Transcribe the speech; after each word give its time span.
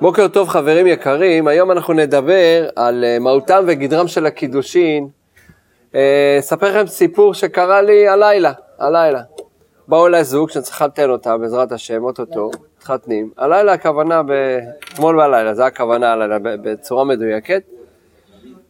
בוקר 0.00 0.28
טוב 0.28 0.48
חברים 0.48 0.86
יקרים, 0.86 1.48
היום 1.48 1.70
אנחנו 1.70 1.94
נדבר 1.94 2.68
על 2.76 3.04
אה, 3.04 3.18
מהותם 3.18 3.64
וגדרם 3.66 4.08
של 4.08 4.26
הקידושין. 4.26 5.08
אה, 5.94 6.36
אספר 6.38 6.68
לכם 6.68 6.86
סיפור 6.86 7.34
שקרה 7.34 7.82
לי 7.82 8.08
הלילה, 8.08 8.52
הלילה. 8.78 9.22
באו 9.88 10.06
אליי 10.06 10.24
זוג 10.24 10.50
שאני 10.50 10.62
צריך 10.62 10.76
לחתן 10.76 11.10
אותה, 11.10 11.38
בעזרת 11.38 11.72
השם, 11.72 12.04
אוטוטו, 12.04 12.50
מתחתנים. 12.76 13.30
הלילה 13.38 13.72
הכוונה, 13.72 14.22
אתמול 14.92 15.16
בלילה, 15.16 15.54
זו 15.54 15.62
הכוונה 15.62 16.12
הלילה, 16.12 16.38
בצורה 16.42 17.04
מדויקת. 17.04 17.62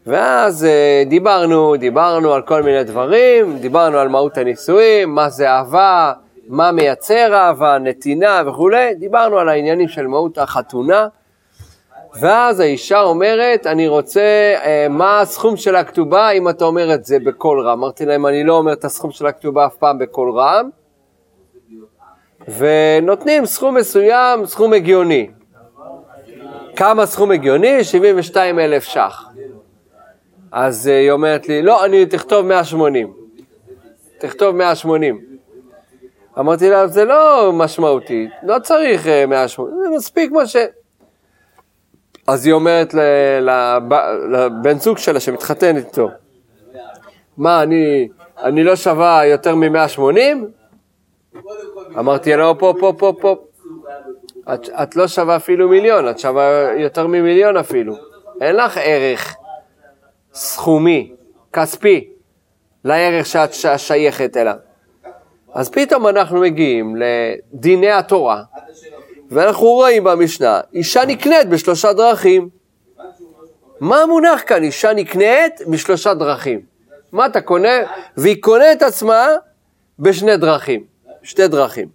ואז 0.06 0.64
אה, 0.64 1.02
דיברנו, 1.06 1.76
דיברנו 1.76 2.32
על 2.32 2.42
כל 2.42 2.62
מיני 2.62 2.84
דברים, 2.84 3.58
דיברנו 3.58 3.98
על 3.98 4.08
מהות 4.08 4.38
הנישואים, 4.38 5.14
מה 5.14 5.30
זה 5.30 5.50
אהבה, 5.50 6.12
מה 6.52 6.72
מייצר 6.72 7.34
אהבה, 7.34 7.78
נתינה 7.78 8.42
וכולי, 8.46 8.94
דיברנו 8.94 9.38
על 9.38 9.48
העניינים 9.48 9.88
של 9.88 10.06
מהות 10.06 10.38
החתונה. 10.38 11.06
ואז 12.20 12.60
האישה 12.60 13.00
אומרת, 13.00 13.66
אני 13.66 13.88
רוצה, 13.88 14.54
אה, 14.64 14.86
מה 14.90 15.20
הסכום 15.20 15.56
של 15.56 15.76
הכתובה, 15.76 16.30
אם 16.30 16.48
אתה 16.48 16.64
אומר 16.64 16.94
את 16.94 17.04
זה 17.04 17.18
בקול 17.18 17.60
רם. 17.60 17.78
אמרתי 17.78 18.06
להם, 18.06 18.26
אני 18.26 18.44
לא 18.44 18.56
אומר 18.56 18.72
את 18.72 18.84
הסכום 18.84 19.10
של 19.10 19.26
הכתובה 19.26 19.66
אף 19.66 19.76
פעם 19.76 19.98
בקול 19.98 20.30
רם, 20.30 20.68
ונותנים 22.58 23.46
סכום 23.46 23.74
מסוים, 23.74 24.46
סכום 24.46 24.72
הגיוני. 24.72 25.30
כמה 26.76 27.06
סכום 27.06 27.30
הגיוני? 27.30 27.84
72 27.84 28.58
אלף 28.58 28.84
ש"ח. 28.84 29.28
אז 30.52 30.88
אה, 30.88 30.98
היא 30.98 31.10
אומרת 31.10 31.48
לי, 31.48 31.62
לא, 31.62 31.84
אני 31.84 32.06
תכתוב 32.06 32.46
180. 32.46 33.12
תכתוב 34.18 34.56
180. 34.56 35.31
אמרתי 36.38 36.70
לה, 36.70 36.86
זה 36.86 37.04
לא 37.04 37.50
משמעותי, 37.54 38.28
לא 38.42 38.58
צריך 38.58 39.06
180, 39.28 39.78
אה, 39.78 39.82
זה 39.82 39.96
מספיק 39.96 40.30
מה 40.32 40.46
ש... 40.46 40.56
אז 42.26 42.46
היא 42.46 42.52
אומרת 42.52 42.94
לבן 44.32 44.78
זוג 44.78 44.98
שלה 44.98 45.20
שמתחתן 45.20 45.76
איתו, 45.76 46.08
מה, 47.36 47.62
אני, 47.62 48.08
אני 48.42 48.64
לא 48.64 48.76
שווה 48.76 49.26
יותר 49.26 49.54
מ-180? 49.54 51.38
אמרתי 51.98 52.36
לו, 52.36 52.58
פה, 52.58 52.74
פה, 52.80 52.92
פה, 52.98 53.12
פה. 53.20 53.36
את, 54.54 54.68
את 54.82 54.96
לא 54.96 55.08
שווה 55.08 55.36
אפילו 55.36 55.68
מיליון, 55.68 56.08
את 56.08 56.18
שווה 56.18 56.72
יותר 56.76 57.06
ממיליון 57.06 57.56
אפילו. 57.56 57.94
אין 58.40 58.56
לך 58.56 58.78
ערך 58.82 59.36
סכומי, 60.34 61.12
כספי, 61.52 62.08
לערך 62.84 63.26
שאת 63.26 63.78
שייכת 63.78 64.36
אליו. 64.36 64.56
אז 65.54 65.68
פתאום 65.68 66.06
אנחנו 66.08 66.40
מגיעים 66.40 66.96
לדיני 66.96 67.90
התורה, 67.90 68.42
ואנחנו 69.30 69.66
רואים 69.66 70.04
במשנה, 70.04 70.60
אישה 70.72 71.04
נקנית 71.04 71.48
בשלושה 71.48 71.92
דרכים. 71.92 72.48
מה 73.80 74.02
המונח 74.02 74.42
כאן? 74.46 74.62
אישה 74.62 74.92
נקנית 74.92 75.62
בשלושה 75.68 76.14
דרכים. 76.14 76.60
מה 77.12 77.26
אתה 77.26 77.40
קונה? 77.40 77.78
והיא 78.16 78.42
קונה 78.42 78.72
את 78.72 78.82
עצמה 78.82 79.26
בשני 79.98 80.36
דרכים, 80.36 80.84
שתי 81.22 81.48
דרכים. 81.48 81.88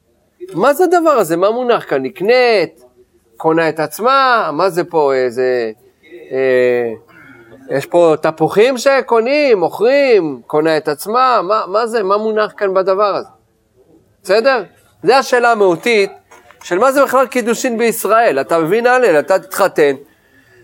מה 0.53 0.73
זה 0.73 0.83
הדבר 0.83 1.09
הזה? 1.09 1.37
מה 1.37 1.51
מונח 1.51 1.89
כאן? 1.89 2.03
נקנית, 2.03 2.83
קונה 3.37 3.69
את 3.69 3.79
עצמה, 3.79 4.49
מה 4.53 4.69
זה 4.69 4.83
פה 4.83 5.13
איזה... 5.13 5.71
אה, 6.31 6.93
יש 7.69 7.85
פה 7.85 8.15
תפוחים 8.21 8.77
שקונים, 8.77 9.59
מוכרים, 9.59 10.41
קונה 10.47 10.77
את 10.77 10.87
עצמה, 10.87 11.41
מה, 11.43 11.63
מה 11.67 11.87
זה? 11.87 12.03
מה 12.03 12.17
מונח 12.17 12.53
כאן 12.57 12.73
בדבר 12.73 13.15
הזה? 13.15 13.36
בסדר? 14.27 14.63
זו 15.03 15.13
השאלה 15.13 15.51
המהותית 15.51 16.11
של 16.63 16.79
מה 16.79 16.91
זה 16.91 17.03
בכלל 17.03 17.27
קידושין 17.27 17.77
בישראל. 17.77 18.39
אתה 18.41 18.59
מבין, 18.59 18.87
הלל, 18.87 19.19
אתה 19.19 19.39
תתחתן, 19.39 19.95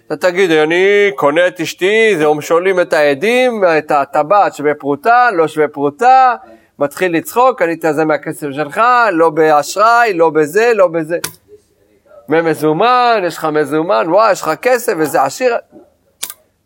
אתה 0.07 0.15
תגיד, 0.17 0.51
אני 0.51 1.11
קונה 1.15 1.47
את 1.47 1.59
אשתי, 1.59 2.17
זה 2.17 2.25
שואלים 2.39 2.79
את 2.79 2.93
העדים, 2.93 3.63
את 3.77 3.91
הטבעת 3.91 4.55
שווה 4.55 4.73
פרוטה, 4.73 5.29
לא 5.33 5.47
שווה 5.47 5.67
פרוטה, 5.67 6.35
מתחיל 6.79 7.17
לצחוק, 7.17 7.59
קנית 7.59 7.85
זה 7.91 8.05
מהכסף 8.05 8.47
שלך, 8.51 8.81
לא 9.11 9.29
באשראי, 9.29 10.13
לא 10.13 10.29
בזה, 10.29 10.71
לא 10.75 10.87
בזה. 10.87 11.17
ממזומן, 12.29 13.21
יש 13.27 13.37
לך 13.37 13.45
מזומן, 13.45 14.05
וואי, 14.09 14.31
יש 14.31 14.41
לך 14.41 14.51
כסף, 14.61 14.93
וזה 14.97 15.23
עשיר. 15.23 15.55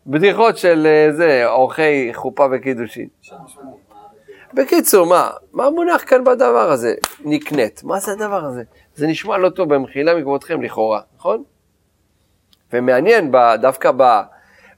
בדיחות 0.08 0.58
של 0.58 0.88
אה, 0.88 1.14
זה, 1.14 1.44
אורחי 1.46 2.10
חופה 2.14 2.48
וקידושין. 2.52 3.08
בקיצור, 4.58 5.06
מה, 5.06 5.30
מה 5.54 5.70
מונח 5.70 6.04
כאן 6.08 6.24
בדבר 6.24 6.72
הזה? 6.72 6.96
נקנית. 7.26 7.84
מה 7.84 8.00
זה 8.00 8.12
הדבר 8.12 8.46
הזה? 8.46 8.64
זה 8.96 9.08
נשמע 9.08 9.38
לא 9.38 9.50
טוב 9.50 9.74
במחילה 9.74 10.16
מכבודכם 10.16 10.62
לכאורה, 10.62 11.02
נכון? 11.18 11.44
ומעניין, 12.74 13.32
דווקא 13.62 13.92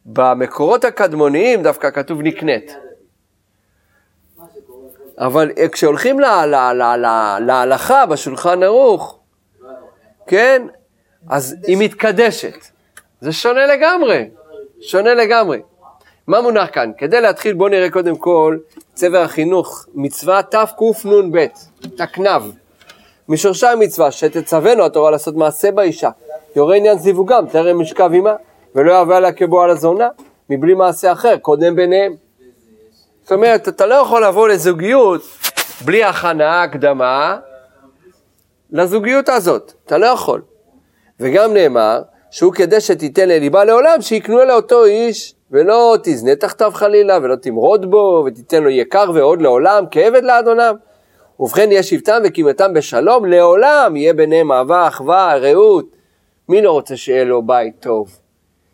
במקורות 0.06 0.84
הקדמוניים 0.84 1.64
דווקא 1.64 1.90
כתוב 1.92 2.22
נקנית. 2.22 2.76
אבל 5.18 5.52
כשהולכים 5.72 6.20
להלכה 7.40 8.06
בשולחן 8.06 8.64
ערוך, 8.64 9.20
כן, 10.28 10.68
אז 11.30 11.56
היא 11.68 11.78
מתקדשת. 11.80 12.58
זה 13.22 13.32
שונה 13.32 13.66
לגמרי, 13.66 14.30
שונה 14.82 15.14
לגמרי. 15.14 15.62
מה 16.28 16.42
מונח 16.42 16.70
כאן? 16.74 16.92
כדי 16.98 17.22
להתחיל 17.22 17.54
בואו 17.54 17.70
נראה 17.70 17.92
קודם 17.92 18.18
כל 18.18 18.58
צבר 19.00 19.22
החינוך, 19.22 19.86
מצווה 19.94 20.42
תקנ"ב, 20.44 21.46
תקנ"ב. 21.98 22.42
משורשי 23.30 23.68
המצווה 23.68 24.12
שתצוונו 24.12 24.86
התורה 24.86 25.12
לעשות 25.12 25.36
מעשה 25.36 25.72
באישה, 25.72 26.10
יורה 26.56 26.76
עניין 26.76 26.98
זיווגם, 26.98 27.48
טרם 27.48 27.82
משכב 27.82 28.10
עמה, 28.14 28.36
ולא 28.76 28.92
יהווה 28.92 29.18
עליה 29.18 29.32
כבואה 29.32 29.68
לזונה, 29.68 30.08
מבלי 30.50 30.74
מעשה 30.74 31.12
אחר, 31.12 31.38
קודם 31.38 31.76
ביניהם. 31.76 32.16
זאת 33.22 33.32
אומרת, 33.32 33.68
אתה 33.68 33.86
לא 33.86 33.96
יכול 33.96 34.26
לבוא 34.26 34.48
לזוגיות 34.48 35.22
בלי 35.86 36.04
הכנה, 36.04 36.64
הקדמה, 36.64 37.38
לזוגיות 38.72 39.30
הזאת, 39.30 39.74
אתה 39.86 39.98
לא 39.98 40.06
יכול. 40.06 40.42
וגם 41.20 41.54
נאמר, 41.54 42.02
שהוא 42.32 42.54
כדי 42.54 42.82
שתיתן 42.82 43.30
לליבה 43.30 43.64
לעולם, 43.66 44.02
שיקנו 44.02 44.46
לאותו 44.46 44.86
איש 44.86 45.36
ולא 45.52 45.98
תזנה 46.04 46.36
תחתיו 46.36 46.72
חלילה, 46.74 47.18
ולא 47.22 47.36
תמרוד 47.36 47.92
בו, 47.92 48.24
ותיתן 48.28 48.64
לו 48.64 48.70
יקר 48.70 49.12
ועוד 49.14 49.42
לעולם, 49.42 49.84
כעבד 49.92 50.24
לאדוניו. 50.24 50.76
ובכן 51.40 51.72
יהיה 51.72 51.84
שבטם 51.84 52.22
וקימתם 52.24 52.74
בשלום, 52.74 53.26
לעולם 53.26 53.96
יהיה 53.96 54.14
ביניהם 54.14 54.52
אהבה, 54.52 54.88
אחווה, 54.88 55.38
רעות. 55.38 55.86
מי 56.50 56.62
לא 56.62 56.72
רוצה 56.72 56.98
שיהיה 56.98 57.24
לו 57.24 57.42
בית 57.42 57.74
טוב? 57.80 58.20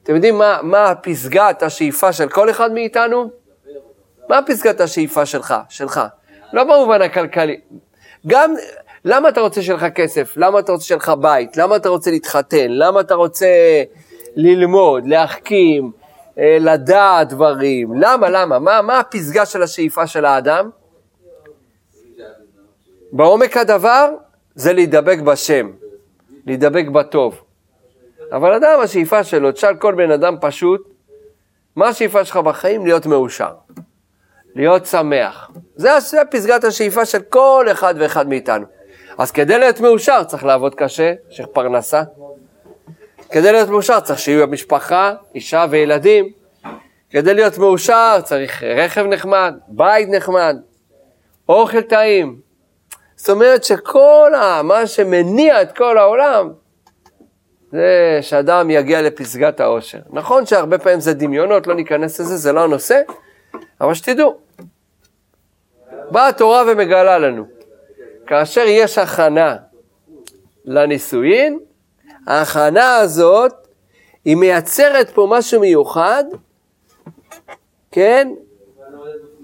אתם 0.03 0.15
יודעים 0.15 0.37
מה, 0.37 0.59
מה 0.63 0.93
פסגת 1.03 1.63
השאיפה 1.63 2.13
של 2.13 2.29
כל 2.29 2.49
אחד 2.49 2.71
מאיתנו? 2.71 3.29
מה 4.29 4.39
פסגת 4.47 4.81
השאיפה 4.81 5.25
שלך, 5.25 5.53
שלך? 5.69 6.01
לא 6.53 6.63
במובן 6.63 7.01
הכלכלי. 7.01 7.59
גם, 8.27 8.53
למה 9.05 9.29
אתה 9.29 9.41
רוצה 9.41 9.61
שיהיה 9.61 9.77
לך 9.77 9.85
כסף? 9.95 10.33
למה 10.37 10.59
אתה 10.59 10.71
רוצה 10.71 10.85
שיהיה 10.85 10.97
לך 10.97 11.11
בית? 11.21 11.57
למה 11.57 11.75
אתה 11.75 11.89
רוצה 11.89 12.11
להתחתן? 12.11 12.67
למה 12.69 12.99
אתה 12.99 13.15
רוצה 13.15 13.47
ללמוד, 14.35 15.07
להחכים? 15.07 16.04
אה, 16.39 16.57
לדעת 16.59 17.29
דברים. 17.29 17.93
למה, 18.01 18.29
למה? 18.29 18.59
מה, 18.59 18.81
מה 18.81 18.99
הפסגה 18.99 19.45
של 19.45 19.61
השאיפה 19.61 20.07
של 20.07 20.25
האדם? 20.25 20.69
בעומק 23.11 23.57
הדבר 23.57 24.09
זה 24.55 24.73
להידבק 24.73 25.19
בשם, 25.19 25.71
להידבק 26.45 26.85
בטוב. 26.87 27.41
אבל 28.31 28.53
אדם, 28.53 28.79
השאיפה 28.83 29.23
שלו, 29.23 29.51
תשאל 29.51 29.75
כל 29.75 29.95
בן 29.95 30.11
אדם 30.11 30.35
פשוט, 30.41 30.87
מה 31.75 31.87
השאיפה 31.87 32.25
שלך 32.25 32.37
בחיים? 32.37 32.85
להיות 32.85 33.05
מאושר, 33.05 33.53
להיות 34.55 34.85
שמח. 34.85 35.51
זה, 35.75 35.89
פסגת 36.31 36.63
השאיפה 36.63 37.05
של 37.05 37.21
כל 37.21 37.65
אחד 37.71 37.95
ואחד 37.97 38.27
מאיתנו. 38.27 38.65
אז 39.17 39.31
כדי 39.31 39.59
להיות 39.59 39.79
מאושר 39.79 40.23
צריך 40.23 40.43
לעבוד 40.43 40.75
קשה, 40.75 41.13
צריך 41.35 41.47
פרנסה, 41.53 42.03
כדי 43.31 43.51
להיות 43.51 43.69
מאושר 43.69 43.99
צריך 43.99 44.19
שיהיו 44.19 44.47
במשפחה, 44.47 45.13
אישה 45.35 45.65
וילדים. 45.69 46.29
כדי 47.09 47.33
להיות 47.33 47.57
מאושר 47.57 48.19
צריך 48.23 48.63
רכב 48.63 49.05
נחמד, 49.05 49.53
בית 49.67 50.09
נחמד, 50.09 50.57
אוכל 51.49 51.81
טעים. 51.81 52.39
זאת 53.15 53.29
אומרת 53.29 53.63
שכל 53.63 54.31
ה, 54.35 54.61
מה 54.63 54.87
שמניע 54.87 55.61
את 55.61 55.77
כל 55.77 55.97
העולם 55.97 56.53
זה 57.71 58.19
שאדם 58.21 58.69
יגיע 58.69 59.01
לפסגת 59.01 59.59
העושר. 59.59 59.99
נכון 60.09 60.45
שהרבה 60.45 60.77
פעמים 60.77 60.99
זה 60.99 61.13
דמיונות, 61.13 61.67
לא 61.67 61.75
ניכנס 61.75 62.19
לזה, 62.19 62.37
זה 62.37 62.51
לא 62.51 62.63
הנושא, 62.63 63.01
אבל 63.81 63.93
שתדעו. 63.93 64.37
באה 66.11 66.27
התורה 66.27 66.63
ומגלה 66.67 67.17
לנו, 67.17 67.45
כאשר 68.27 68.63
יש 68.67 68.97
הכנה 68.97 69.55
לנישואין, 70.65 71.59
ההכנה 72.27 72.97
הזאת, 72.97 73.53
היא 74.25 74.35
מייצרת 74.35 75.09
פה 75.09 75.27
משהו 75.29 75.61
מיוחד, 75.61 76.23
כן? 77.91 78.31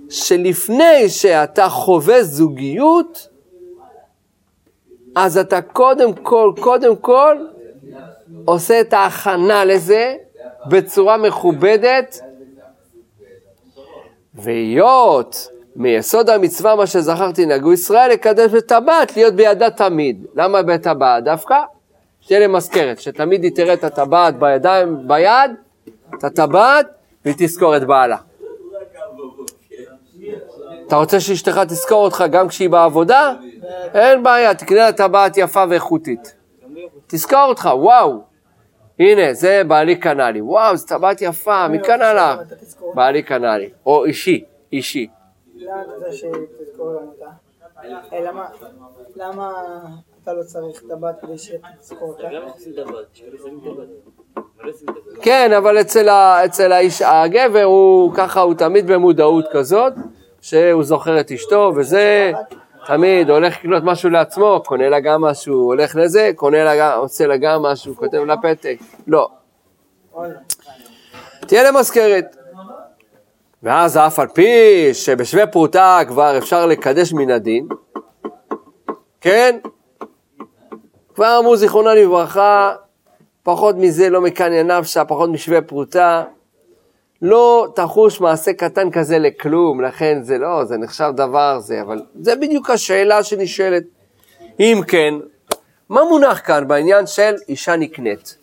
שלפני 0.10 1.10
שאתה 1.10 1.70
חווה 1.70 2.24
זוגיות, 2.24 3.28
אז 5.16 5.38
אתה 5.38 5.62
קודם 5.62 6.14
כל, 6.14 6.54
קודם 6.60 6.96
כל, 6.96 7.38
עושה 8.46 8.82
את 8.82 8.94
ההכנה 8.94 9.66
לזה 9.66 10.16
בצורה 10.70 11.18
מכובדת, 11.18 12.20
והיות 14.34 15.48
מיסוד 15.76 16.30
המצווה, 16.30 16.76
מה 16.76 16.88
שזכרתי, 16.88 17.46
נהגו 17.46 17.74
ישראל, 17.74 18.12
לקדש 18.12 18.52
בטבעת, 18.52 19.18
להיות 19.18 19.34
בידה 19.34 19.70
תמיד. 19.70 20.26
למה 20.36 20.62
בטבעת? 20.62 21.24
דווקא 21.24 21.56
שתהיה 22.22 22.40
להם 22.40 22.54
מזכרת, 22.54 23.00
שתמיד 23.00 23.44
היא 23.44 23.52
תראה 23.56 23.74
את 23.74 23.84
הטבעת 23.84 24.40
בידיים, 24.40 25.08
ביד, 25.08 25.52
את 26.18 26.24
הטבעת, 26.24 26.88
והיא 27.26 27.36
תזכור 27.38 27.78
את 27.78 27.84
בעלה. 27.84 28.18
אתה 30.88 30.96
רוצה 30.96 31.20
שאשתך 31.20 31.58
תזכור 31.68 32.04
אותך 32.04 32.24
גם 32.32 32.48
כשהיא 32.48 32.70
בעבודה? 32.70 33.34
אין 33.94 34.24
בעיה, 34.24 34.54
תקנה 34.54 34.78
לה 34.78 34.92
טבעת 34.92 35.38
יפה 35.38 35.64
ואיכותית. 35.70 36.36
תזכור 37.08 37.46
אותך, 37.46 37.70
וואו, 37.74 38.22
הנה, 39.00 39.34
זה 39.34 39.62
בעלי 39.68 39.96
קנה 39.96 40.32
לי. 40.32 40.42
וואו, 40.42 40.78
זו 40.78 40.88
טבעת 40.88 41.22
יפה, 41.22 41.68
מי 41.68 41.80
קנה 41.80 42.14
לך? 42.14 42.40
בעלי 42.94 43.24
קנה 43.24 43.58
לי. 43.58 43.70
או 43.86 44.06
אישי, 44.06 44.44
אישי. 44.72 45.08
למה 49.16 49.56
אתה 50.32 50.40
לא 50.40 50.44
צריך 50.44 50.82
טבעת 50.90 51.22
כדי 51.22 51.38
שתזכור 51.38 52.10
אותה? 52.10 52.28
כן, 55.22 55.54
אבל 55.58 55.82
אצל, 55.82 56.10
ה, 56.10 56.46
אצל 56.46 56.72
האיש, 56.72 57.02
הגבר 57.02 57.64
הוא 57.64 58.14
ככה, 58.14 58.42
הוא 58.42 58.54
תמיד 58.54 58.88
במודעות 58.88 59.46
כזאת, 59.52 59.94
שהוא 60.42 60.84
זוכר 60.84 61.20
את 61.20 61.32
אשתו, 61.32 61.74
וזה 61.76 62.32
תמיד 62.86 63.30
הולך 63.30 63.58
לקנות 63.60 63.84
משהו 63.84 64.10
לעצמו, 64.10 64.64
קונה 64.66 64.90
לה 64.90 65.00
גם 65.00 65.22
משהו, 65.22 65.56
הולך 65.56 65.96
לזה, 65.96 66.32
קונה 66.36 66.64
לה 66.64 66.78
גם, 66.78 67.00
עושה 67.00 67.28
לה 67.28 67.38
גם 67.38 67.62
משהו, 67.62 67.96
כותב 67.96 68.18
לה 68.18 68.38
פתק, 68.38 68.78
לא. 69.08 69.30
תהיה 71.48 71.72
למזכרת. 71.72 72.36
ואז 73.64 73.98
אף 73.98 74.20
על 74.20 74.28
פי 74.28 74.50
שבשווה 74.94 75.48
פרוטה 75.48 76.00
כבר 76.08 76.38
אפשר 76.38 76.66
לקדש 76.66 77.14
מן 77.14 77.32
הדין, 77.32 77.68
כן? 79.22 79.60
כבר 81.16 81.38
אמרו 81.40 81.58
זיכרונה 81.58 81.94
לברכה, 81.94 82.76
פחות 83.44 83.76
מזה 83.76 84.10
לא 84.10 84.22
מקניה 84.22 84.64
נפשה, 84.64 85.06
פחות 85.06 85.30
משווה 85.30 85.62
פרוטה. 85.62 86.24
לא 87.22 87.68
תחוש 87.76 88.22
מעשה 88.22 88.54
קטן 88.54 88.92
כזה 88.92 89.20
לכלום, 89.20 89.82
לכן 89.82 90.20
זה 90.24 90.38
לא, 90.38 90.66
זה 90.66 90.78
נחשב 90.78 91.12
דבר 91.16 91.60
זה, 91.60 91.82
אבל 91.82 92.02
זה 92.22 92.36
בדיוק 92.36 92.70
השאלה 92.70 93.24
שנשאלת. 93.24 93.84
אם 94.60 94.82
כן, 94.88 95.14
מה 95.90 96.04
מונח 96.04 96.42
כאן 96.46 96.68
בעניין 96.68 97.08
של 97.08 97.36
אישה 97.50 97.76
נקנית? 97.76 98.38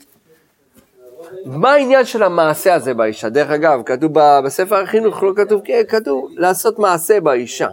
מה 1.44 1.72
העניין 1.72 2.04
של 2.04 2.22
המעשה 2.22 2.74
הזה 2.74 2.94
באישה? 2.94 3.28
דרך 3.28 3.50
אגב, 3.50 3.82
כתוב 3.86 4.12
בספר 4.44 4.82
החינוך, 4.82 5.22
לא 5.22 5.32
כתוב, 5.36 5.60
כן, 5.64 5.82
כתוב 5.88 6.28
לעשות 6.36 6.78
מעשה 6.78 7.20
באישה. 7.20 7.68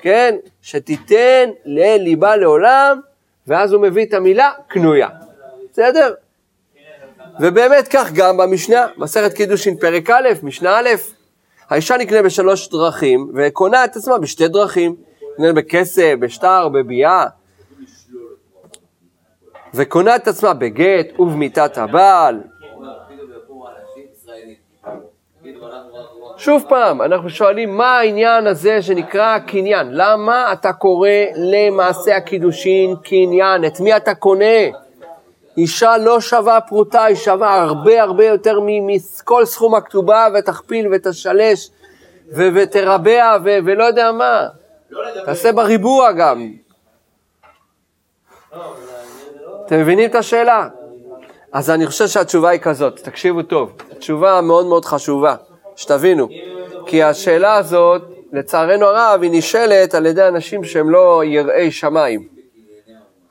כן? 0.00 0.36
שתיתן 0.62 1.50
לליבה 1.64 2.36
לעולם, 2.36 3.00
ואז 3.48 3.72
הוא 3.72 3.82
מביא 3.82 4.04
את 4.06 4.14
המילה 4.14 4.50
קנויה. 4.68 5.08
בסדר? 5.72 6.14
ובאמת 7.40 7.88
כך 7.88 8.12
גם 8.12 8.36
במשנה, 8.36 8.86
מסכת 8.96 9.32
קידושין 9.32 9.76
פרק 9.76 10.10
א', 10.10 10.28
משנה 10.42 10.78
א', 10.78 10.88
האישה 11.70 11.96
נקנה 11.96 12.22
בשלוש 12.22 12.68
דרכים 12.68 13.32
וקונה 13.34 13.84
את 13.84 13.96
עצמה 13.96 14.18
בשתי 14.18 14.48
דרכים, 14.48 14.96
נקנה 15.32 15.52
בכסף, 15.52 16.14
בשטר, 16.20 16.68
בביאה, 16.68 17.26
וקונה 19.74 20.16
את 20.16 20.28
עצמה 20.28 20.54
בגט 20.54 21.20
ובמיתת 21.20 21.78
הבעל. 21.78 22.40
שוב 26.38 26.64
פעם, 26.68 27.02
אנחנו 27.02 27.30
שואלים 27.30 27.76
מה 27.76 27.98
העניין 27.98 28.46
הזה 28.46 28.82
שנקרא 28.82 29.38
קניין? 29.38 29.88
למה 29.90 30.52
אתה 30.52 30.72
קורא 30.72 31.10
למעשה 31.34 32.16
הקידושין 32.16 32.96
קניין? 33.04 33.64
את 33.64 33.80
מי 33.80 33.96
אתה 33.96 34.14
קונה? 34.14 34.44
אישה 35.56 35.98
לא 35.98 36.20
שווה 36.20 36.60
פרוטה, 36.60 37.04
היא 37.04 37.16
שווה 37.16 37.62
הרבה 37.62 38.02
הרבה 38.02 38.24
יותר 38.24 38.58
מכל 38.62 39.44
סכום 39.44 39.74
הכתובה, 39.74 40.26
ותכפיל 40.34 40.88
ותשלש 40.92 41.70
ותרבע 42.32 43.36
ולא 43.44 43.84
יודע 43.84 44.12
מה. 44.12 44.46
תעשה 45.24 45.52
בריבוע 45.52 46.12
גם. 46.12 46.52
אתם 49.66 49.80
מבינים 49.80 50.10
את 50.10 50.14
השאלה? 50.14 50.68
אז 51.52 51.70
אני 51.70 51.86
חושב 51.86 52.06
שהתשובה 52.06 52.48
היא 52.48 52.60
כזאת, 52.60 53.00
תקשיבו 53.00 53.42
טוב, 53.42 53.72
תשובה 53.98 54.40
מאוד 54.40 54.66
מאוד 54.66 54.84
חשובה, 54.84 55.34
שתבינו, 55.78 56.28
כי 56.86 57.02
השאלה 57.02 57.56
הזאת, 57.56 58.02
לצערנו 58.32 58.86
הרב, 58.86 59.22
היא 59.22 59.30
נשאלת 59.32 59.94
על 59.94 60.06
ידי 60.06 60.28
אנשים 60.28 60.64
שהם 60.64 60.90
לא 60.90 61.22
יראי 61.24 61.70
שמיים. 61.70 62.28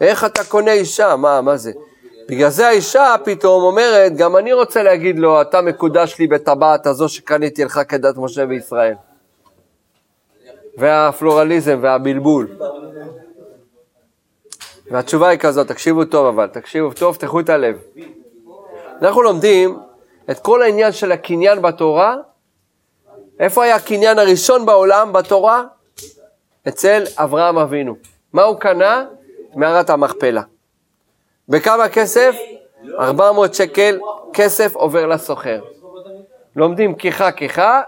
איך 0.01 0.25
אתה 0.25 0.43
קונה 0.43 0.71
אישה? 0.71 1.15
מה, 1.15 1.41
מה 1.41 1.57
זה? 1.57 1.71
בגלל 2.29 2.49
זה 2.49 2.67
האישה 2.67 3.15
פתאום 3.23 3.63
אומרת, 3.63 4.17
גם 4.17 4.37
אני 4.37 4.53
רוצה 4.53 4.83
להגיד 4.83 5.19
לו, 5.19 5.41
אתה 5.41 5.61
מקודש 5.61 6.19
לי 6.19 6.27
בטבעת 6.27 6.87
הזו 6.87 7.09
שקניתי 7.09 7.63
לך 7.63 7.79
כדת 7.89 8.17
משה 8.17 8.45
וישראל. 8.49 8.95
והפלורליזם 10.77 11.79
והבלבול. 11.81 12.47
והתשובה 14.91 15.27
היא 15.27 15.39
כזאת, 15.39 15.67
תקשיבו 15.67 16.05
טוב 16.05 16.25
אבל, 16.25 16.47
תקשיבו 16.47 16.93
טוב, 16.93 17.15
תפתחו 17.15 17.39
את 17.39 17.49
הלב. 17.49 17.77
אנחנו 19.01 19.21
לומדים 19.21 19.77
את 20.31 20.39
כל 20.39 20.61
העניין 20.61 20.91
של 20.91 21.11
הקניין 21.11 21.61
בתורה. 21.61 22.15
איפה 23.39 23.63
היה 23.63 23.75
הקניין 23.75 24.19
הראשון 24.19 24.65
בעולם 24.65 25.13
בתורה? 25.13 25.63
אצל 26.67 27.03
אברהם 27.15 27.57
אבינו. 27.57 27.95
מה 28.33 28.43
הוא 28.43 28.59
קנה? 28.59 29.05
מערת 29.55 29.89
המכפלה. 29.89 30.41
בכמה 31.49 31.89
כסף? 31.89 32.35
400 32.99 33.53
שקל 33.53 33.99
כסף 34.33 34.75
עובר 34.75 35.05
לסוחר. 35.05 35.61
לומדים 36.55 36.95
כיחה 36.95 37.31
כיחה, 37.31 37.81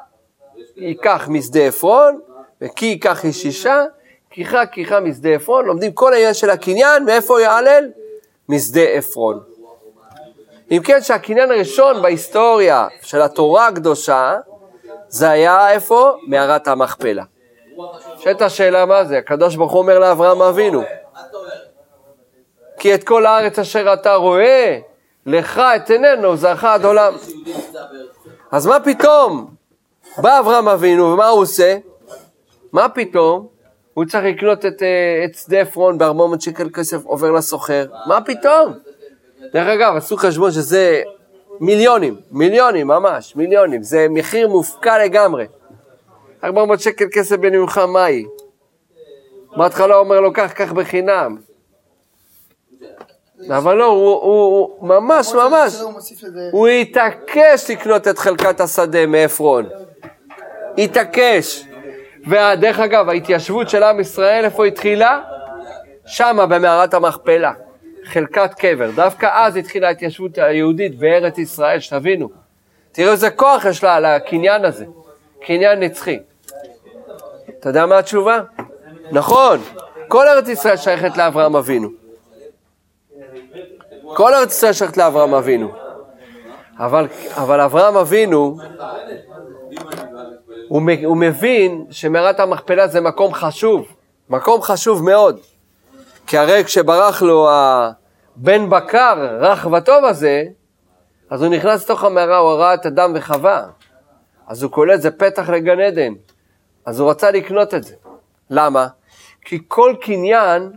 ייקח 0.76 1.28
משדה 1.30 1.60
עפרון, 1.60 2.20
וכי 2.62 2.86
ייקח 2.86 3.26
איש 3.26 3.46
אישה, 3.46 3.84
כיחה 4.30 4.66
כיחה 4.66 5.00
משדה 5.00 5.30
עפרון, 5.30 5.66
לומדים 5.66 5.92
כל 5.92 6.14
העניין 6.14 6.34
של 6.34 6.50
הקניין, 6.50 7.06
מאיפה 7.06 7.42
יעלל? 7.42 7.90
משדה 8.50 8.82
עפרון. 8.82 9.40
אם 10.72 10.82
כן, 10.84 11.02
שהקניין 11.02 11.52
הראשון 11.52 12.02
בהיסטוריה 12.02 12.88
של 13.02 13.22
התורה 13.22 13.68
הקדושה, 13.68 14.38
זה 15.10 15.30
היה 15.30 15.72
איפה? 15.72 16.12
מערת 16.28 16.68
המכפלה. 16.68 17.24
שאת 18.20 18.42
השאלה 18.42 18.86
מה 18.86 19.06
זה, 19.06 19.18
הקדוש 19.18 19.56
ברוך 19.56 19.72
הוא 19.72 19.82
אומר 19.82 20.00
לאברהם 20.00 20.42
אבינו, 20.42 20.82
כי 22.80 22.96
את 22.96 23.04
כל 23.04 23.26
הארץ 23.26 23.60
אשר 23.60 23.94
אתה 23.94 24.16
רואה, 24.16 24.80
לך 25.26 25.62
אתננו, 25.76 26.38
זרחה 26.38 26.74
עד 26.74 26.86
עולם. 26.86 27.14
אז 28.52 28.68
מה 28.68 28.80
פתאום? 28.80 29.54
בא 30.18 30.40
אברהם 30.40 30.68
אבינו, 30.68 31.06
ומה 31.06 31.28
הוא 31.28 31.42
עושה? 31.42 31.78
מה 32.72 32.90
פתאום? 32.90 33.48
הוא 33.94 34.06
צריך 34.06 34.26
לקנות 34.26 34.66
את, 34.66 34.84
אה, 34.84 35.26
את 35.26 35.36
שדה 35.36 35.60
עפרון 35.60 35.98
ב-400 35.98 36.40
שקל 36.40 36.70
כסף 36.70 37.06
עובר 37.06 37.32
לסוחר. 37.32 37.86
מה 38.08 38.22
פתאום? 38.22 38.74
דרך 39.54 39.68
אגב, 39.68 39.96
עשו 39.96 40.18
חשבון 40.18 40.52
שזה 40.52 41.02
מיליונים, 41.60 42.16
מיליונים 42.32 42.88
ממש, 42.88 43.36
מיליונים. 43.36 43.84
זה 43.84 44.08
מחיר 44.10 44.48
מופקע 44.48 45.06
לגמרי. 45.06 45.46
400 46.44 46.80
שקל 46.80 47.06
כסף 47.12 47.36
בנמך 47.36 47.78
מהי? 47.78 48.26
בהתחלה 49.58 49.96
אומר 49.96 50.22
לו, 50.22 50.34
קח, 50.34 50.52
קח 50.52 50.72
בחינם. 50.72 51.38
אבל 53.58 53.76
לא, 53.76 53.86
הוא, 53.86 54.10
הוא, 54.10 54.70
הוא 54.80 54.88
ממש 54.88 55.34
ממש, 55.34 55.82
הוא 56.52 56.68
התעקש 56.68 57.72
לקנות 57.72 58.08
את 58.08 58.20
חלקת 58.20 58.60
השדה 58.60 59.06
מעפרון. 59.06 59.70
התעקש. 60.78 61.66
ודרך 62.28 62.80
אגב, 62.80 63.10
ההתיישבות 63.10 63.70
של 63.70 63.84
עם 63.84 64.00
ישראל, 64.00 64.46
איפה 64.46 64.66
התחילה? 64.66 65.22
שמה, 66.06 66.46
במערת 66.46 66.94
המכפלה. 66.94 67.52
חלקת 68.06 68.54
קבר. 68.54 68.92
דווקא 68.96 69.30
אז 69.34 69.56
התחילה 69.56 69.88
ההתיישבות 69.88 70.38
היהודית 70.38 71.00
בארץ 71.00 71.38
ישראל, 71.38 71.80
שתבינו. 71.80 72.30
תראו 72.92 73.12
איזה 73.12 73.30
כוח 73.30 73.66
יש 73.66 73.84
לה 73.84 74.00
לקניין 74.00 74.66
הזה. 74.66 74.86
קניין 75.42 75.80
נצחי. 75.80 76.20
אתה 77.60 77.70
יודע 77.70 77.86
מה 77.86 77.98
התשובה? 77.98 78.40
נכון, 79.12 79.60
כל 80.08 80.28
ארץ 80.28 80.48
ישראל 80.48 80.78
שייכת 80.78 81.18
לאברהם 81.18 81.56
אבינו. 81.56 81.90
כל 84.04 84.34
ארץ 84.34 84.52
ישראל 84.52 84.74
שייכת 84.74 84.98
לאברהם 84.98 85.34
אבינו. 85.34 85.72
אבל, 86.80 87.08
אבל 87.36 87.62
אברהם 87.62 87.98
אבינו, 87.98 88.58
הוא, 90.68 90.82
הוא 91.04 91.18
מבין 91.18 91.86
שמערת 91.92 92.40
המכפלה 92.40 92.88
זה 92.88 93.02
מקום 93.02 93.34
חשוב, 93.34 93.88
מקום 94.30 94.62
חשוב 94.62 95.04
מאוד. 95.04 95.40
כי 96.30 96.38
הרי 96.38 96.64
כשברח 96.64 97.22
לו 97.22 97.50
הבן 97.52 98.70
בקר 98.70 99.38
רך 99.40 99.68
וטוב 99.72 100.06
הזה, 100.06 100.44
אז 101.30 101.44
הוא 101.44 101.54
נכנס 101.54 101.84
לתוך 101.84 102.04
המערה, 102.04 102.38
הוא 102.38 102.52
ראה 102.52 102.74
את 102.74 102.86
אדם 102.86 103.12
וחווה. 103.16 103.66
אז 104.48 104.64
הוא 104.64 104.72
קולט, 104.72 105.02
זה 105.02 105.12
פתח 105.12 105.50
לגן 105.50 105.80
עדן. 105.80 106.14
אז 106.86 107.00
הוא 107.00 107.10
רצה 107.10 107.32
לקנות 107.32 107.74
את 107.74 107.84
זה. 107.84 107.96
למה? 108.50 108.88
כי 109.42 109.60
כל 109.68 109.96
קניין 110.02 110.72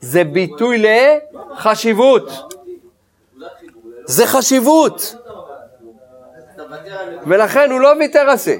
זה 0.00 0.24
ביטוי 0.24 0.84
לחשיבות. 1.52 2.54
זה 4.04 4.26
חשיבות. 4.26 5.14
ולכן 7.26 7.70
הוא 7.70 7.80
לא 7.80 7.92
ויתר 7.98 8.18
על 8.30 8.36
זה. 8.36 8.56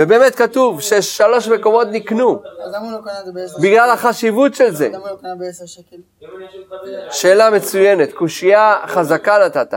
ובאמת 0.00 0.34
כתוב 0.34 0.80
ששלוש 0.80 1.48
מקומות 1.48 1.88
נקנו. 1.90 2.42
לא 2.72 2.78
בגלל 3.62 3.90
החשיבות 3.90 4.54
של 4.54 4.74
זה. 4.74 4.88
לא? 4.92 4.98
שאלה 7.10 7.50
מצוינת, 7.50 8.12
קושייה 8.12 8.76
חזקה 8.86 9.38
נתת. 9.46 9.74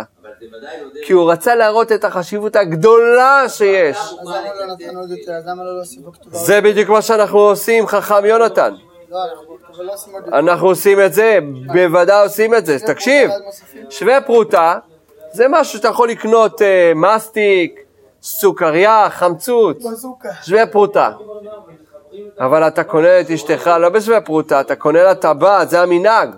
כי 1.05 1.13
הוא 1.13 1.31
רצה 1.31 1.55
להראות 1.55 1.91
את 1.91 2.03
החשיבות 2.03 2.55
הגדולה 2.55 3.45
שיש. 3.49 3.97
לא? 4.23 4.33
זה 6.31 6.61
בדיוק 6.61 6.89
מה 6.89 7.01
שאנחנו 7.01 7.39
עושים, 7.39 7.87
חכם 7.87 8.25
יונתן. 8.25 8.73
עושים. 9.87 10.13
אנחנו 10.33 10.67
עושים 10.67 11.01
את 11.01 11.13
זה, 11.13 11.39
בוודאי 11.73 12.23
עושים 12.23 12.55
את 12.55 12.65
זה. 12.65 12.79
תקשיב, 12.79 13.29
שווה 13.89 14.21
פרוטה 14.21 14.79
זה 15.31 15.45
משהו 15.49 15.77
שאתה 15.77 15.87
יכול 15.87 16.09
לקנות 16.09 16.61
אה, 16.61 16.91
מסטיק, 16.95 17.82
סוכריה, 18.23 19.07
חמצוץ, 19.09 19.85
בזוקה. 19.85 20.29
שווה 20.43 20.67
פרוטה. 20.67 21.11
אבל 22.39 22.67
אתה 22.67 22.83
קונה 22.83 23.19
את 23.19 23.31
אשתך 23.31 23.67
לא 23.79 23.89
בשווה 23.89 24.21
פרוטה, 24.21 24.61
אתה 24.61 24.75
קונה 24.75 25.03
לה 25.03 25.15
טבעת, 25.15 25.69
זה 25.69 25.81
המנהג. 25.81 26.29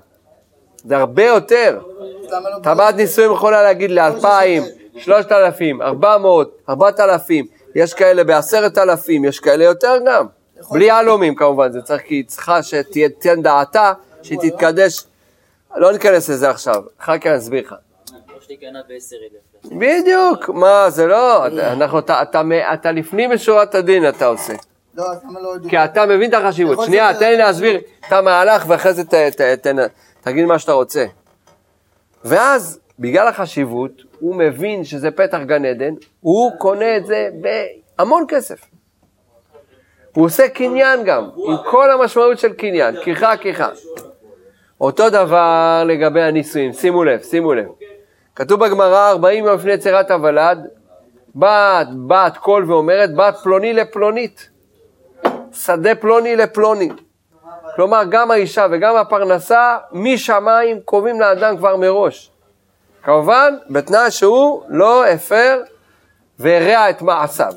זה 0.85 0.97
הרבה 0.97 1.23
יותר. 1.23 1.79
לא... 2.31 2.39
טבעת 2.63 2.95
נישואים 2.95 3.31
יכולה 3.31 3.63
להגיד 3.63 3.91
לאלפיים, 3.91 4.63
שלושת 4.97 5.31
אלפים, 5.31 5.81
ארבע 5.81 6.17
מאות, 6.17 6.57
ארבעת 6.69 6.99
אלפים, 6.99 7.45
יש 7.75 7.93
כאלה 7.93 8.23
בעשרת 8.23 8.77
אלפים, 8.77 9.25
יש 9.25 9.39
כאלה 9.39 9.63
יותר 9.63 9.97
גם. 10.05 10.25
בלי 10.71 10.85
יהלומים 10.85 11.35
כמובן, 11.35 11.71
זה 11.71 11.81
צריך, 11.81 12.01
כי 12.01 12.15
היא 12.15 12.25
צריכה 12.27 12.63
שתיתן 12.63 13.41
דעתה, 13.41 13.93
שהיא 14.21 14.39
תתקדש. 14.41 15.03
לא 15.75 15.91
ניכנס 15.91 16.29
לזה 16.29 16.49
עכשיו, 16.49 16.83
אחר 16.99 17.17
כך 17.17 17.27
אני 17.27 17.37
אסביר 17.37 17.63
לך. 17.65 17.75
שתקנה 18.49 18.79
בעשר 18.89 19.15
אלף. 19.15 19.71
בדיוק, 19.77 20.49
מה, 20.49 20.89
זה 20.89 21.07
לא, 21.07 21.45
אנחנו, 21.47 21.99
אתה, 21.99 22.21
אתה, 22.21 22.41
אתה 22.73 22.91
לפנים 22.91 23.31
משורת 23.31 23.75
הדין 23.75 24.09
אתה 24.09 24.25
עושה. 24.25 24.53
לא, 24.95 25.03
אז 25.11 25.23
למה 25.23 25.39
לא 25.41 25.53
כי 25.69 25.77
אתה 25.77 26.05
מבין 26.05 26.29
את 26.29 26.33
החשיבות. 26.33 26.79
שנייה, 26.85 27.13
תן 27.19 27.29
לי 27.29 27.37
להסביר 27.37 27.77
את 28.07 28.11
המהלך 28.11 28.65
ואחרי 28.67 28.93
זה 28.93 29.03
ת- 29.03 29.13
ת- 29.13 29.41
תן- 29.41 29.75
תגיד 30.21 30.45
מה 30.45 30.59
שאתה 30.59 30.71
רוצה. 30.71 31.05
ואז, 32.25 32.79
בגלל 32.99 33.27
החשיבות, 33.27 33.91
הוא 34.19 34.35
מבין 34.35 34.83
שזה 34.83 35.11
פתח 35.11 35.37
גן 35.45 35.65
עדן, 35.65 35.93
הוא 36.21 36.51
קונה 36.57 36.97
את 36.97 37.05
זה 37.05 37.29
בהמון 37.97 38.25
כסף. 38.27 38.59
הוא 40.15 40.25
עושה 40.25 40.47
קניין 40.49 41.03
גם, 41.03 41.29
עם 41.47 41.55
כל 41.71 41.91
המשמעות 41.91 42.39
של 42.39 42.53
קניין, 42.53 42.95
כיחה 43.03 43.37
כיחה. 43.37 43.69
אותו 44.81 45.09
דבר 45.09 45.83
לגבי 45.87 46.21
הנישואים, 46.21 46.73
שימו 46.73 47.03
לב, 47.03 47.21
שימו 47.21 47.53
לב. 47.53 47.65
כתוב 48.35 48.65
בגמרא, 48.65 49.09
40 49.09 49.45
יום 49.45 49.55
לפני 49.55 49.71
יצירת 49.71 50.11
הוולד, 50.11 50.67
בת, 51.35 51.87
בת 52.07 52.37
קול 52.37 52.71
ואומרת, 52.71 53.15
בת 53.15 53.35
פלוני 53.43 53.73
לפלונית. 53.73 54.49
שדה 55.53 55.95
פלוני 55.95 56.35
לפלוני. 56.35 56.89
כלומר, 57.75 58.03
גם 58.09 58.31
האישה 58.31 58.67
וגם 58.71 58.95
הפרנסה, 58.95 59.77
משמיים 59.91 60.79
קובעים 60.85 61.21
לאדם 61.21 61.57
כבר 61.57 61.75
מראש. 61.75 62.31
כמובן, 63.03 63.55
בתנאי 63.69 64.11
שהוא 64.11 64.63
לא 64.69 65.05
הפר 65.05 65.61
והרע 66.39 66.89
את 66.89 67.01
מעשיו. 67.01 67.53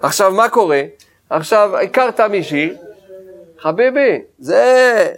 עכשיו, 0.00 0.32
מה 0.32 0.48
קורה? 0.48 0.82
עכשיו, 1.30 1.76
הכרת 1.76 2.20
מישהי, 2.20 2.74
חביבי, 3.58 4.22
זה 4.38 5.14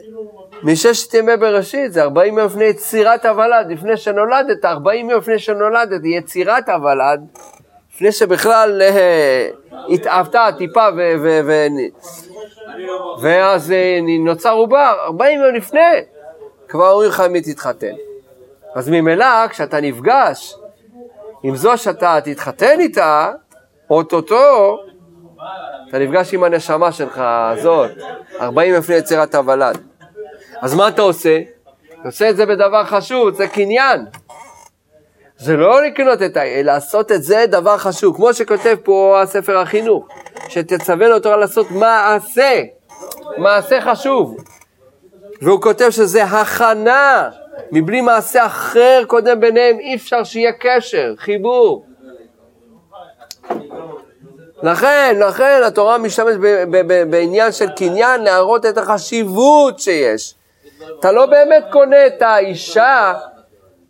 מששת 0.62 1.14
ימי 1.14 1.36
בראשית, 1.36 1.92
זה 1.92 2.02
40 2.02 2.38
יום 2.38 2.46
לפני 2.46 2.64
יצירת 2.64 3.26
הוולד, 3.26 3.66
לפני 3.70 3.96
שנולדת, 3.96 4.64
40 4.64 5.10
יום 5.10 5.20
לפני 5.20 5.38
שנולדת, 5.38 6.00
יצירת 6.04 6.68
הוולד, 6.68 7.20
לפני 7.94 8.12
שבכלל 8.12 8.82
אה, 8.82 9.48
התאהבת 9.88 10.36
טיפה 10.58 10.88
ו... 10.96 11.14
ו, 11.22 11.40
ו 11.46 11.66
ואז 13.20 13.72
אה, 13.72 13.98
נוצר 14.24 14.52
עובר, 14.52 14.94
40 15.04 15.40
יום 15.40 15.54
לפני, 15.54 15.80
כבר 16.68 16.90
אומרים 16.90 17.08
לך 17.10 17.20
מי 17.20 17.40
תתחתן. 17.40 17.94
אז 18.74 18.88
ממילא, 18.88 19.46
כשאתה 19.48 19.80
נפגש 19.80 20.54
עם 21.42 21.56
זו 21.56 21.78
שאתה 21.78 22.18
תתחתן 22.24 22.80
איתה, 22.80 23.32
אוטוטו, 23.90 24.78
אתה 25.88 25.98
נפגש 25.98 26.34
עם 26.34 26.44
הנשמה 26.44 26.92
שלך, 26.92 27.18
הזאת, 27.24 27.90
40 28.40 28.74
לפני 28.74 28.94
יצירת 28.94 29.34
הוולד. 29.34 29.78
אז 30.62 30.74
מה 30.74 30.88
אתה 30.88 31.02
עושה? 31.02 31.38
אתה 31.88 32.08
עושה 32.08 32.30
את 32.30 32.36
זה 32.36 32.46
בדבר 32.46 32.84
חשוב, 32.84 33.34
זה 33.34 33.48
קניין. 33.48 34.04
זה 35.36 35.56
לא 35.56 35.82
לקנות 35.82 36.22
את 36.22 36.36
ה... 36.36 36.62
לעשות 36.62 37.12
את 37.12 37.22
זה 37.22 37.44
דבר 37.48 37.78
חשוב, 37.78 38.16
כמו 38.16 38.34
שכותב 38.34 38.76
פה 38.84 39.20
הספר 39.22 39.58
החינוך, 39.58 40.08
שתצווה 40.48 41.12
אותו 41.12 41.36
לעשות 41.36 41.70
מעשה, 41.70 42.62
מעשה 43.36 43.80
חשוב. 43.80 44.36
והוא 45.42 45.62
כותב 45.62 45.90
שזה 45.90 46.24
הכנה, 46.24 47.30
מבלי 47.72 48.00
מעשה 48.00 48.46
אחר 48.46 49.02
קודם 49.06 49.40
ביניהם, 49.40 49.78
אי 49.78 49.94
אפשר 49.94 50.24
שיהיה 50.24 50.52
קשר, 50.52 51.14
חיבור. 51.18 51.86
לכן, 54.62 55.16
לכן 55.18 55.60
התורה 55.66 55.98
משתמשת 55.98 56.38
בעניין 57.10 57.52
של 57.52 57.68
קניין 57.76 58.22
להראות 58.24 58.66
את 58.66 58.78
החשיבות 58.78 59.78
שיש. 59.78 60.34
אתה 61.00 61.12
לא 61.12 61.26
באמת 61.26 61.64
קונה 61.70 62.06
את 62.06 62.22
האישה 62.22 63.14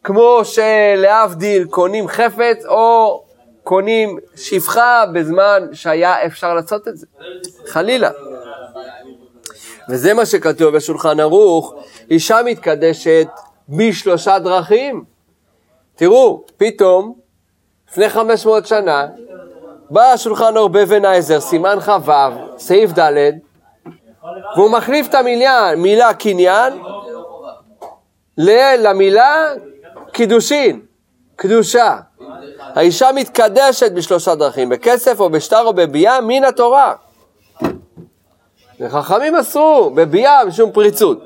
כמו 0.04 0.40
שלהבדיל 0.44 1.64
קונים 1.64 2.08
חפץ 2.08 2.64
או 2.66 3.22
קונים 3.64 4.18
שפחה 4.36 5.04
בזמן 5.12 5.62
שהיה 5.72 6.26
אפשר 6.26 6.54
לעשות 6.54 6.88
את 6.88 6.96
זה. 6.96 7.06
חלילה. 7.66 8.10
וזה 9.88 10.14
מה 10.14 10.26
שכתוב 10.26 10.76
בשולחן 10.76 11.20
ערוך, 11.20 11.74
אישה 12.10 12.38
מתקדשת 12.44 13.26
בשלושה 13.68 14.38
דרכים. 14.38 15.04
תראו, 15.96 16.44
פתאום, 16.56 17.14
לפני 17.90 18.08
500 18.08 18.66
שנה, 18.66 19.06
בא 19.90 20.02
השולחן 20.02 20.56
ערוך 20.56 20.72
באבן 20.72 21.04
העזר, 21.04 21.40
סימן 21.40 21.80
כ"ו, 21.80 22.12
סעיף 22.58 22.90
ד', 22.98 23.32
והוא 24.56 24.70
מחליף 24.70 25.08
את 25.08 25.14
המילה, 25.14 25.70
מילה 25.76 26.14
קניין, 26.14 26.82
למילה 28.78 29.52
קידושין, 30.12 30.80
קדושה. 31.36 31.96
האישה 32.58 33.08
מתקדשת 33.14 33.92
בשלושה 33.92 34.34
דרכים, 34.34 34.68
בכסף 34.68 35.20
או 35.20 35.30
בשטר 35.30 35.66
או 35.66 35.72
בביאה, 35.72 36.20
מן 36.20 36.44
התורה. 36.44 36.94
וחכמים 38.80 39.36
אסרו 39.36 39.90
בביאה 39.90 40.44
משום 40.44 40.72
פריצות. 40.72 41.18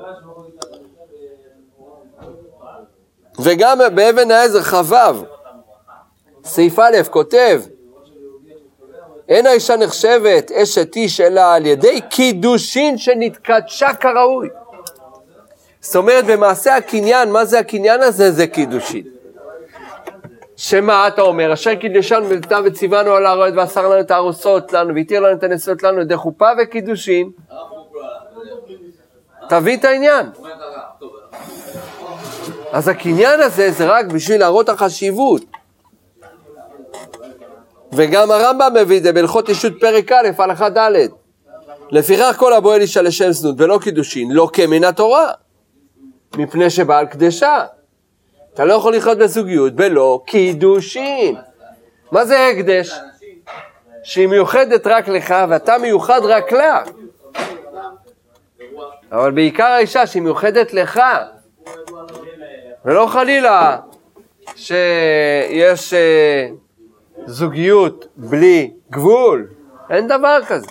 וגם 3.39 3.79
באבן 3.95 4.31
העזר 4.31 4.61
כ"ו, 4.61 4.95
סעיף 6.43 6.79
א', 6.79 7.03
כותב, 7.09 7.61
אין 9.29 9.45
האישה 9.47 9.75
נחשבת 9.75 10.51
אשת 10.51 10.95
איש 10.95 11.21
אלא 11.21 11.41
על 11.53 11.65
ידי 11.65 12.01
קידושין 12.09 12.97
שנתקדשה 12.97 13.93
כראוי. 13.93 14.49
זאת 15.81 15.95
אומרת, 15.95 16.25
במעשה 16.25 16.75
הקניין, 16.75 17.31
מה 17.31 17.45
זה 17.45 17.59
הקניין 17.59 18.01
הזה? 18.01 18.31
זה 18.31 18.47
קידושין. 18.47 19.03
שמה 20.55 21.07
אתה 21.07 21.21
אומר? 21.21 21.53
אשר 21.53 21.75
קידשנו 21.75 22.25
בביתה 22.25 22.59
וציוונו 22.65 23.11
על 23.11 23.25
הארץ 23.25 23.53
ואסר 23.57 23.87
לנו 23.87 23.99
את 23.99 24.11
הארוסות 24.11 24.73
לנו 24.73 24.95
והתיר 24.95 25.19
לנו 25.19 25.37
את 25.37 25.43
הנשואות 25.43 25.83
לנו 25.83 26.01
ידי 26.01 26.17
חופה 26.17 26.47
וקידושין. 26.61 27.29
תבין 29.49 29.79
את 29.79 29.85
העניין. 29.85 30.25
אז 32.71 32.87
הקניין 32.87 33.39
הזה 33.41 33.71
זה 33.71 33.85
רק 33.85 34.05
בשביל 34.05 34.39
להראות 34.39 34.69
החשיבות. 34.69 35.43
וגם 37.95 38.31
הרמב"ם 38.31 38.73
מביא 38.81 38.97
את 38.97 39.03
זה 39.03 39.13
בהלכות 39.13 39.49
אישות 39.49 39.73
פרק 39.79 40.11
א', 40.11 40.29
הלכה 40.37 40.69
ד'. 40.69 41.07
לפיכך 41.91 42.35
כל 42.37 42.53
הבועל 42.53 42.81
אישה 42.81 43.01
לשם 43.01 43.31
זנות 43.31 43.55
ולא 43.57 43.79
קידושין, 43.83 44.31
לא 44.31 44.49
כמן 44.53 44.83
התורה, 44.83 45.31
מפני 46.37 46.69
שבעל 46.69 47.05
קדשה. 47.05 47.65
אתה 48.53 48.65
לא 48.65 48.73
יכול 48.73 48.95
לחיות 48.95 49.17
בזוגיות 49.17 49.73
בלא 49.73 50.21
קידושין. 50.25 51.35
מה 52.11 52.25
זה 52.25 52.47
הקדש? 52.47 52.93
שהיא 54.03 54.27
מיוחדת 54.27 54.87
רק 54.87 55.07
לך 55.07 55.35
ואתה 55.49 55.77
מיוחד 55.77 56.21
רק 56.23 56.51
לה. 56.51 56.83
אבל 59.11 59.31
בעיקר 59.31 59.63
האישה 59.63 60.07
שהיא 60.07 60.21
מיוחדת 60.21 60.73
לך, 60.73 61.01
ולא 62.85 63.07
חלילה 63.07 63.77
שיש 64.55 65.93
אה, 65.93 66.47
זוגיות 67.25 68.07
בלי 68.15 68.71
גבול, 68.91 69.47
אין 69.89 70.07
דבר 70.07 70.39
כזה. 70.47 70.67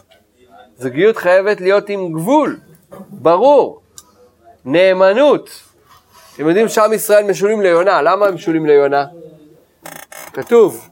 זוגיות 0.76 1.16
חייבת 1.16 1.60
להיות 1.60 1.88
עם 1.88 2.12
גבול, 2.12 2.60
ברור. 3.10 3.80
נאמנות. 4.64 5.50
אתם 6.34 6.48
יודעים 6.48 6.68
שעם 6.68 6.92
ישראל 6.92 7.30
משולים 7.30 7.60
ליונה, 7.60 8.02
למה 8.02 8.26
הם 8.26 8.34
משולים 8.34 8.66
ליונה? 8.66 9.04
כתוב 10.32 10.88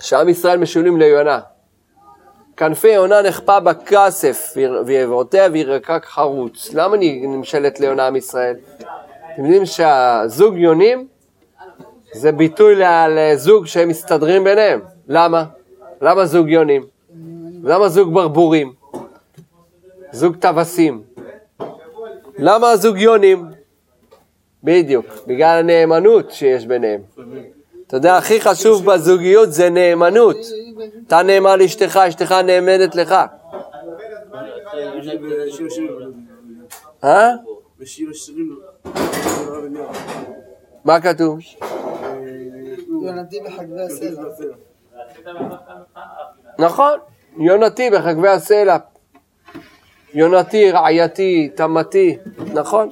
שעם 0.00 0.28
ישראל 0.28 0.58
משולים 0.58 0.96
ליונה. 0.96 1.40
כנפי 2.56 2.88
יונה 2.88 3.22
נחפה 3.22 3.60
בכסף, 3.60 4.54
ויבעותיה 4.86 5.48
וירקק 5.52 6.04
חרוץ. 6.04 6.74
למה 6.74 6.96
נמשלת 7.22 7.80
ליונה 7.80 8.06
עם 8.06 8.16
ישראל? 8.16 8.56
אתם 9.34 9.44
יודעים 9.44 9.66
שהזוג 9.66 10.56
יונים 10.56 11.08
זה 12.12 12.32
ביטוי 12.32 12.74
לזוג 13.08 13.66
שהם 13.66 13.88
מסתדרים 13.88 14.44
ביניהם. 14.44 14.80
למה? 15.08 15.44
למה 16.02 16.26
זוג 16.26 16.48
יונים? 16.48 16.86
למה 17.62 17.88
זוג 17.88 18.14
ברבורים? 18.14 18.72
זוג 20.12 20.36
טווסים. 20.36 21.02
למה 22.38 22.76
זוג 22.76 22.98
יונים? 22.98 23.46
בדיוק, 24.64 25.06
בגלל 25.26 25.58
הנאמנות 25.58 26.30
שיש 26.30 26.66
ביניהם. 26.66 27.00
אתה 27.86 27.96
יודע, 27.96 28.16
הכי 28.16 28.40
חשוב 28.40 28.84
בזוגיות 28.84 29.52
זה 29.52 29.70
נאמנות. 29.70 30.36
אתה 31.06 31.22
נאמן 31.22 31.58
לאשתך, 31.58 31.96
אשתך 31.96 32.32
נאמנת 32.32 32.94
לך. 32.94 33.14
אה? 37.04 37.30
מה 40.84 41.00
כתוב? 41.00 41.38
יונתי 43.06 43.40
בחגבי 43.40 43.82
הסלע. 43.82 44.22
נכון, 46.58 46.98
יונתי 47.38 47.90
בחגבי 47.90 48.28
הסלע. 48.28 48.76
יונתי, 50.14 50.70
רעייתי, 50.70 51.50
תמתי, 51.54 52.16
נכון. 52.54 52.90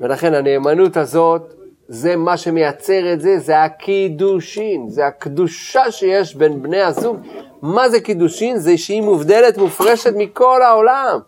ולכן 0.00 0.34
הנאמנות 0.34 0.96
הזאת, 0.96 1.54
זה 1.88 2.16
מה 2.16 2.36
שמייצר 2.36 3.12
את 3.12 3.20
זה, 3.20 3.38
זה 3.38 3.62
הקידושין, 3.62 4.88
זה 4.88 5.06
הקדושה 5.06 5.90
שיש 5.90 6.34
בין 6.34 6.62
בני 6.62 6.82
הזוג. 6.82 7.16
מה 7.62 7.88
זה 7.88 8.00
קידושין? 8.00 8.58
זה 8.58 8.78
שהיא 8.78 9.02
מובדלת, 9.02 9.58
מופרשת 9.58 10.12
מכל 10.16 10.62
העולם. 10.62 11.18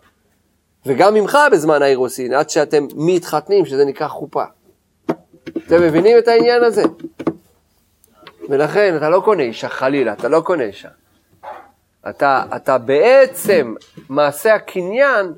וגם 0.85 1.13
ממך 1.13 1.37
בזמן 1.51 1.81
האירוסין, 1.81 2.33
עד 2.33 2.49
שאתם 2.49 2.87
מתחתנים, 2.95 3.65
שזה 3.65 3.85
נקרא 3.85 4.07
חופה. 4.07 4.43
אתם 5.69 5.81
מבינים 5.81 6.17
את 6.17 6.27
העניין 6.27 6.63
הזה? 6.63 6.83
ולכן 8.49 8.97
אתה 8.97 9.09
לא 9.09 9.21
קונה 9.25 9.43
אישה, 9.43 9.69
חלילה, 9.69 10.13
אתה 10.13 10.27
לא 10.27 10.41
קונה 10.41 10.63
אישה. 10.63 10.89
אתה, 12.09 12.43
אתה 12.55 12.77
בעצם, 12.77 13.75
מעשה 14.09 14.55
הקניין, 14.55 15.33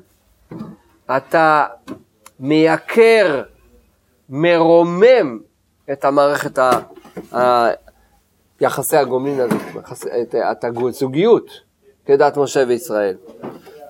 אתה 1.16 1.66
מייקר, 2.40 3.42
מרומם 4.28 5.38
את 5.92 6.04
המערכת, 6.04 6.58
ה, 6.58 6.70
ה, 7.34 7.68
יחסי 8.60 8.96
הגומלין 8.96 9.40
הזאת, 9.40 9.62
את, 10.50 10.64
הזוגיות, 10.88 11.50
כדעת 12.06 12.36
משה 12.36 12.64
וישראל. 12.68 13.16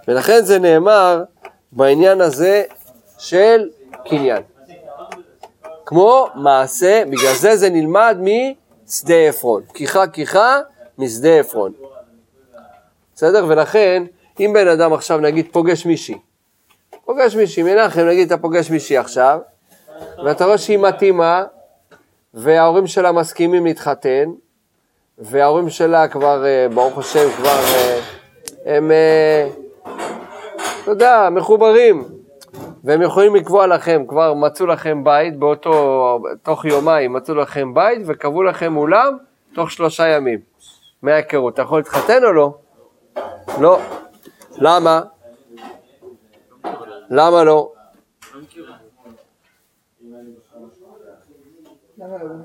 ולכן 0.09 0.45
זה 0.45 0.59
נאמר 0.59 1.23
בעניין 1.73 2.21
הזה 2.21 2.63
של 3.19 3.69
קניין. 4.05 4.43
כמו 5.87 6.27
מעשה, 6.35 7.03
בגלל 7.07 7.35
זה 7.35 7.57
זה 7.57 7.71
נלמד 7.71 8.19
משדה 8.21 9.15
עפרון. 9.15 9.63
כיחה 9.75 10.07
כיחה 10.07 10.61
משדה 10.99 11.41
עפרון. 11.41 11.73
בסדר? 13.15 13.45
ולכן, 13.49 14.05
אם 14.41 14.51
בן 14.55 14.69
אדם 14.69 14.93
עכשיו 14.93 15.19
נגיד 15.19 15.47
פוגש 15.53 15.87
מישהי, 15.87 16.19
פוגש 17.05 17.37
מישהי, 17.37 17.63
מנחם 17.63 18.01
נגיד 18.01 18.33
אתה 18.33 18.43
פוגש 18.43 18.71
מישהי 18.71 18.97
עכשיו, 18.97 19.39
ואתה 20.25 20.45
רואה 20.45 20.59
שהיא 20.59 20.79
מתאימה, 20.79 21.45
וההורים 22.35 22.87
שלה 22.87 23.13
מסכימים 23.13 23.65
להתחתן, 23.65 24.31
וההורים 25.19 25.71
שלה 25.71 26.09
כבר, 26.09 26.45
אה, 26.45 26.67
ברוך 26.75 26.99
השם, 26.99 27.31
כבר, 27.37 27.61
אה, 27.75 28.01
הם, 28.67 28.91
אה, 28.91 29.49
אתה 30.83 30.91
יודע, 30.91 31.29
מחוברים, 31.31 32.05
והם 32.85 33.03
יכולים 33.03 33.35
לקבוע 33.35 33.67
לכם, 33.67 34.05
כבר 34.09 34.35
מצאו 34.35 34.67
לכם 34.67 35.05
בית, 35.05 35.39
באותו, 35.39 36.19
תוך 36.43 36.65
יומיים 36.65 37.13
מצאו 37.13 37.35
לכם 37.35 37.75
בית, 37.75 38.03
וקבעו 38.07 38.43
לכם 38.43 38.77
אולם 38.77 39.17
תוך 39.55 39.71
שלושה 39.71 40.09
ימים, 40.09 40.41
מההיכרות. 41.03 41.55
אתה 41.55 41.63
יכול 41.63 41.79
להתחתן 41.79 42.25
או 42.25 42.33
לא? 42.33 42.55
לא. 43.61 43.79
למה? 44.59 45.01
למה 47.11 47.45
לא? 47.45 47.73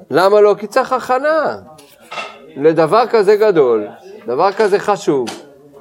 למה 0.09 0.41
לא? 0.41 0.55
כי 0.59 0.67
צריך 0.67 0.93
הכנה 0.93 1.57
לדבר 2.55 3.07
כזה 3.07 3.35
גדול, 3.35 3.87
דבר 4.25 4.51
כזה 4.51 4.79
חשוב. 4.79 5.27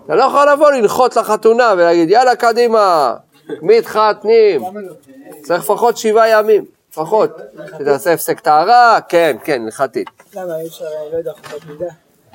אתה 0.06 0.14
לא 0.14 0.22
יכול 0.22 0.50
לבוא 0.52 0.70
ללחוץ 0.70 1.16
לחתונה 1.16 1.72
ולהגיד 1.76 2.10
יאללה 2.10 2.36
קדימה, 2.36 3.14
מתחתנים. 3.62 4.62
צריך 5.42 5.62
לפחות 5.62 5.96
שבעה 5.96 6.28
ימים, 6.30 6.64
לפחות. 6.92 7.30
שתעשה 7.78 8.12
הפסק 8.12 8.40
טהרה, 8.40 8.98
כן, 9.08 9.36
כן, 9.44 9.62
הלכתית. 9.64 10.08
למה 10.34 10.60
אי 10.60 10.66
אפשר, 10.66 10.84
לא 11.12 11.16
יודע, 11.16 11.32
חובות 11.32 11.62
מידה? 11.66 11.86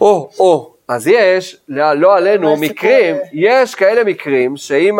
או, 0.01 0.29
או, 0.39 0.73
אז 0.87 1.07
יש, 1.07 1.57
לא 1.67 1.93
לא 1.93 2.15
עלינו, 2.15 2.55
מקרים, 2.57 3.15
יש 3.33 3.75
כאלה 3.75 4.03
מקרים 4.03 4.57
שאם 4.57 4.99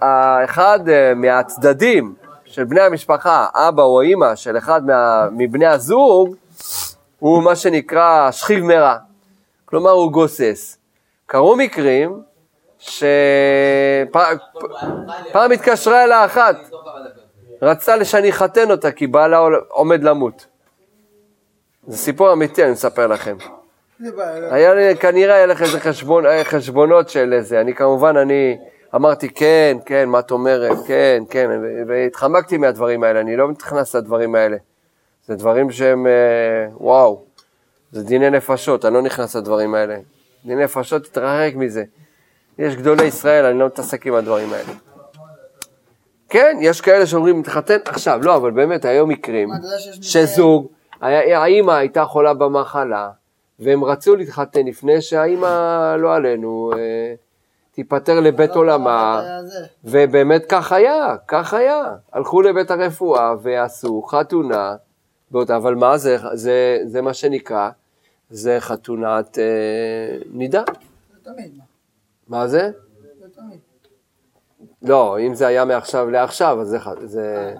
האחד 0.00 0.88
אה, 0.88 1.14
מהצדדים 1.14 2.14
של 2.44 2.64
בני 2.64 2.80
המשפחה, 2.80 3.46
אבא 3.54 3.82
או 3.82 4.00
אימא 4.00 4.34
של 4.34 4.58
אחד 4.58 4.82
מבני 5.32 5.66
הזוג, 5.66 6.36
הוא 7.18 7.42
מה 7.42 7.56
שנקרא 7.56 8.30
שכיב 8.30 8.64
מרע, 8.64 8.96
כלומר 9.64 9.90
הוא 9.90 10.12
גוסס. 10.12 10.78
קרו 11.26 11.56
מקרים 11.56 12.22
שפעם 12.84 14.32
התקשרה 15.52 16.04
אלה 16.04 16.24
אחת, 16.24 16.56
רצתה 17.62 18.04
שאני 18.04 18.30
אחתן 18.30 18.70
אותה 18.70 18.90
כי 18.90 19.06
בעלה 19.06 19.38
עומד 19.68 20.02
למות. 20.02 20.46
זה 21.86 21.96
סיפור 21.96 22.32
אמיתי, 22.32 22.64
אני 22.64 22.72
מספר 22.72 23.06
לכם. 23.06 23.36
היה 24.50 24.74
לי, 24.74 24.96
כנראה 24.96 25.34
היה 25.34 25.46
לך 25.46 25.62
איזה 25.62 25.80
חשבון, 25.80 26.24
חשבונות 26.44 27.08
של 27.08 27.32
איזה, 27.32 27.60
אני 27.60 27.74
כמובן, 27.74 28.16
אני 28.16 28.56
אמרתי 28.94 29.28
כן, 29.28 29.76
כן, 29.86 30.08
מה 30.08 30.18
את 30.18 30.30
אומרת, 30.30 30.78
כן, 30.86 31.22
כן, 31.30 31.50
והתחמקתי 31.86 32.56
מהדברים 32.56 33.04
האלה, 33.04 33.20
אני 33.20 33.36
לא 33.36 33.50
נכנס 33.50 33.94
לדברים 33.96 34.34
האלה. 34.34 34.56
זה 35.26 35.34
דברים 35.34 35.70
שהם, 35.70 36.06
אה, 36.06 36.12
וואו, 36.72 37.24
זה 37.92 38.02
דיני 38.02 38.30
נפשות, 38.30 38.84
אני 38.84 38.94
לא 38.94 39.02
נכנס 39.02 39.36
לדברים 39.36 39.74
האלה. 39.74 39.96
דיני 40.44 40.64
נפשות, 40.64 41.04
תתרחק 41.04 41.52
מזה. 41.54 41.84
יש 42.58 42.76
גדולי 42.76 43.04
ישראל, 43.04 43.44
אני 43.44 43.58
לא 43.58 43.66
מתעסק 43.66 44.06
עם 44.06 44.14
הדברים 44.14 44.52
האלה. 44.52 44.72
כן, 46.28 46.56
יש 46.60 46.80
כאלה 46.80 47.06
שאומרים, 47.06 47.40
מתחתן 47.40 47.76
עכשיו, 47.84 48.20
לא, 48.22 48.36
אבל 48.36 48.50
באמת, 48.50 48.84
היו 48.84 49.06
מקרים 49.06 49.48
שזוג, 50.02 50.66
האימא 51.00 51.72
הייתה 51.72 52.04
חולה 52.04 52.34
במחלה, 52.34 53.10
והם 53.58 53.84
רצו 53.84 54.16
להתחתן 54.16 54.66
לפני 54.66 55.00
שהאימא, 55.00 55.96
לא 55.98 56.14
עלינו, 56.14 56.70
אה, 56.76 57.14
תיפטר 57.72 58.20
לבית 58.20 58.50
לא, 58.50 58.54
עולמה. 58.54 59.22
ובאמת 59.84 60.46
כך 60.48 60.72
היה, 60.72 61.16
כך 61.28 61.54
היה. 61.54 61.82
הלכו 62.12 62.42
לבית 62.42 62.70
הרפואה 62.70 63.34
ועשו 63.42 64.02
חתונה, 64.02 64.76
באותה, 65.30 65.56
אבל 65.56 65.74
מה 65.74 65.98
זה, 65.98 66.16
זה, 66.32 66.78
זה 66.84 67.02
מה 67.02 67.14
שנקרא, 67.14 67.70
זה 68.30 68.56
חתונת 68.60 69.38
אה, 69.38 70.16
נידה. 70.32 70.62
תמיד, 71.22 71.50
מה? 71.58 71.73
מה 72.28 72.48
זה? 72.48 72.70
לא, 74.82 75.18
אם 75.20 75.34
זה 75.34 75.46
היה 75.46 75.64
מעכשיו 75.64 76.10
לעכשיו, 76.10 76.60
אז 76.60 76.76
זה, 77.04 77.54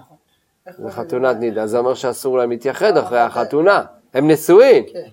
חתונת 0.88 1.36
נידה, 1.36 1.66
זה 1.66 1.78
אומר 1.78 1.94
שאסור 1.94 2.38
להם 2.38 2.50
להתייחד 2.50 2.96
אחרי 2.96 3.20
החתונה. 3.20 3.84
הם 4.14 4.30
נשואים, 4.30 4.84
כן. 4.92 5.08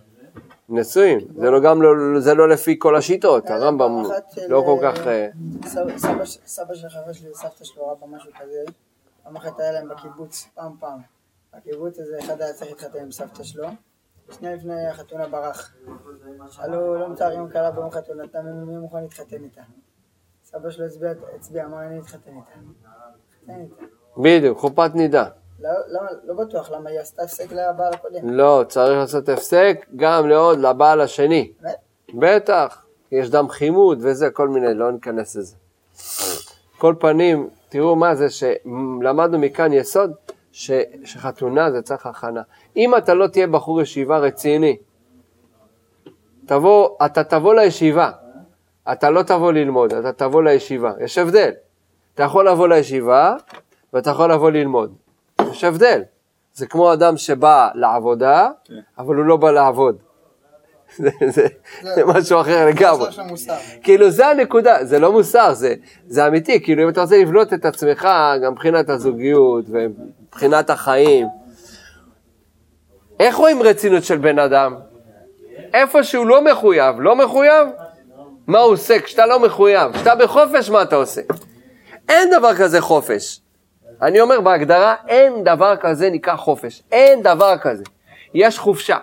נשואים. 0.70 1.20
זה 1.38 1.50
לא 1.50 1.60
גם 1.60 1.82
לא, 1.82 2.20
זה 2.20 2.34
לא 2.34 2.50
לפי 2.50 2.76
כל 2.80 2.96
השיטות, 2.96 3.46
היה 3.48 3.56
הרמב"ם 3.56 4.04
של, 4.36 4.42
לא 4.48 4.64
כל 4.66 4.86
אה, 4.86 4.92
כך... 4.96 5.08
אה, 5.08 5.28
סבא- 6.46 6.76
של 6.76 6.90
חבר 6.90 7.14
שלי 7.14 7.30
וסבתא 7.32 7.64
שלו 7.64 7.88
ראה 7.88 8.08
משהו 8.08 8.32
כזה, 8.40 8.64
פעם 9.24 9.36
אחת 9.36 9.60
היה 9.60 9.72
להם 9.72 9.90
בקיבוץ, 9.90 10.48
פעם 10.56 10.72
פעם. 10.80 11.00
בקיבוץ 11.58 12.00
הזה 12.00 12.18
אחד 12.20 12.42
היה 12.42 12.54
צריך 12.54 12.72
להתחתן 12.72 13.00
עם 13.00 13.12
סבתא 13.12 13.44
שלו, 13.44 13.68
שנייה 14.32 14.56
לפני 14.56 14.88
החתונה 14.88 15.28
ברח. 15.28 15.74
שאלו, 16.50 16.96
לא 16.96 17.10
מתארים 17.10 17.50
כלה 17.50 17.72
ביום 17.72 17.92
חתונתה, 17.92 18.42
מי 18.42 18.78
מוכן 18.78 19.02
להתחתן 19.02 19.44
איתה? 19.44 19.62
סבא 20.44 20.70
שלו 20.70 20.86
הצביע, 20.86 21.12
הצביע, 21.36 21.66
אמר 21.66 21.82
אני 21.82 22.00
אתחתן 22.00 22.32
איתה. 23.48 23.62
בדיוק, 24.18 24.58
חופת 24.58 24.92
נידה. 24.96 25.26
לא, 25.60 25.70
לא, 25.88 26.02
לא 26.24 26.34
בטוח, 26.34 26.72
למה 26.72 26.90
היא 26.90 27.00
עשתה 27.00 27.24
הפסק 27.24 27.52
לבעל 27.52 27.94
הקודם. 27.94 28.30
לא, 28.30 28.64
צריך 28.68 29.00
לעשות 29.00 29.30
הפסק 29.30 29.86
גם 29.96 30.30
לעוד 30.30 30.60
לבעל 30.60 31.02
השני. 31.02 31.54
בטח, 32.14 32.86
יש 33.12 33.30
דם 33.30 33.50
חימוד 33.50 33.98
וזה, 34.02 34.30
כל 34.30 34.50
מיני, 34.50 34.74
לא 34.74 34.92
ניכנס 34.92 35.36
לזה. 35.36 35.56
כל 36.78 36.96
פנים, 37.00 37.50
תראו 37.70 37.96
מה 37.96 38.16
זה 38.16 38.30
שלמדנו 38.30 39.40
מכאן 39.40 39.74
יסוד, 39.74 40.14
ש, 40.52 40.72
שחתונה 41.04 41.72
זה 41.72 41.82
צריך 41.82 42.06
הכנה. 42.06 42.42
אם 42.78 42.96
אתה 42.96 43.14
לא 43.14 43.28
תהיה 43.28 43.48
בחור 43.48 43.82
ישיבה 43.82 44.18
רציני, 44.18 44.78
תבוא, 46.46 46.90
אתה 47.06 47.24
תבוא 47.24 47.54
לישיבה, 47.54 48.12
אתה 48.92 49.10
לא 49.10 49.24
תבוא 49.24 49.52
ללמוד, 49.52 49.94
אתה 49.94 50.12
תבוא 50.12 50.44
לישיבה, 50.44 50.92
יש 51.00 51.18
הבדל. 51.18 51.52
אתה 52.14 52.24
יכול 52.24 52.50
לבוא 52.50 52.68
לישיבה 52.68 53.36
ואתה 53.94 54.10
יכול 54.10 54.32
לבוא 54.32 54.52
ללמוד, 54.52 54.94
יש 55.42 55.64
הבדל. 55.64 56.02
זה 56.54 56.68
כמו 56.68 56.94
אדם 56.94 57.18
שבא 57.18 57.70
לעבודה, 57.74 58.50
אבל 58.98 59.16
הוא 59.16 59.26
לא 59.26 59.38
בא 59.38 59.52
לעבוד. 59.52 59.98
זה, 60.98 61.10
זה, 61.30 61.48
זה 61.82 62.06
משהו 62.06 62.42
אחר 62.42 62.66
לגמרי. 62.66 63.10
כאילו 63.84 64.10
זה 64.10 64.28
הנקודה, 64.28 64.86
זה 64.86 65.00
לא 65.00 65.12
מוסר, 65.12 65.54
זה, 65.54 65.76
זה 66.08 66.28
אמיתי, 66.28 66.64
כאילו 66.64 66.84
אם 66.84 66.90
אתה 66.90 67.02
רוצה 67.02 67.18
לבנות 67.18 67.54
את 67.54 67.66
עצמך, 67.66 68.08
גם 68.44 68.52
מבחינת 68.52 68.90
הזוגיות 68.90 69.66
ומבחינת 70.32 70.70
החיים, 70.70 71.28
איך 73.20 73.36
רואים 73.36 73.62
רצינות 73.62 74.04
של 74.04 74.18
בן 74.18 74.40
אדם? 74.40 74.76
איפה 75.74 76.04
שהוא 76.04 76.28
לא 76.28 76.44
מחויב, 76.44 76.96
לא 77.00 77.16
מחויב? 77.16 77.68
מה 78.48 78.60
הוא 78.60 78.74
עושה 78.74 79.00
כשאתה 79.00 79.26
לא 79.26 79.40
מחויב? 79.40 79.92
כשאתה 79.94 80.16
בחופש, 80.16 80.70
מה 80.70 80.82
אתה 80.82 80.96
עושה? 80.96 81.22
אין 82.10 82.30
דבר 82.30 82.56
כזה 82.56 82.82
חופש. 82.82 83.40
אני 84.02 84.22
אומר 84.22 84.42
בהגדרה, 84.42 84.96
אין 85.08 85.44
דבר 85.44 85.76
כזה 85.76 86.10
נקרא 86.10 86.36
חופש. 86.36 86.84
אין 86.92 87.24
דבר 87.24 87.58
כזה. 87.58 87.84
יש 88.34 88.60
חופשה. 88.60 88.98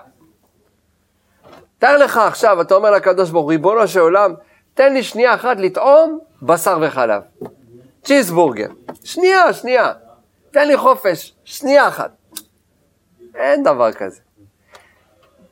תאר 1.79 1.97
לך 1.97 2.17
עכשיו, 2.17 2.61
אתה 2.61 2.75
אומר 2.75 2.91
לקדוש 2.91 3.31
ברוך 3.31 3.45
הוא, 3.45 3.51
ריבונו 3.51 3.89
של 3.89 4.01
עולם, 4.01 4.35
תן 4.75 4.93
לי 4.93 5.03
שנייה 5.03 5.35
אחת 5.35 5.57
לטעום 5.61 6.19
בשר 6.43 6.79
וחלב. 6.81 7.23
צ'יזבורגר. 8.05 8.69
שנייה, 9.05 9.53
שנייה. 9.53 9.93
תן 10.59 10.69
לי 10.69 10.77
חופש, 10.77 11.35
שנייה 11.45 11.89
אחת. 11.89 12.11
אין 13.35 13.63
דבר 13.63 13.93
כזה. 13.93 14.21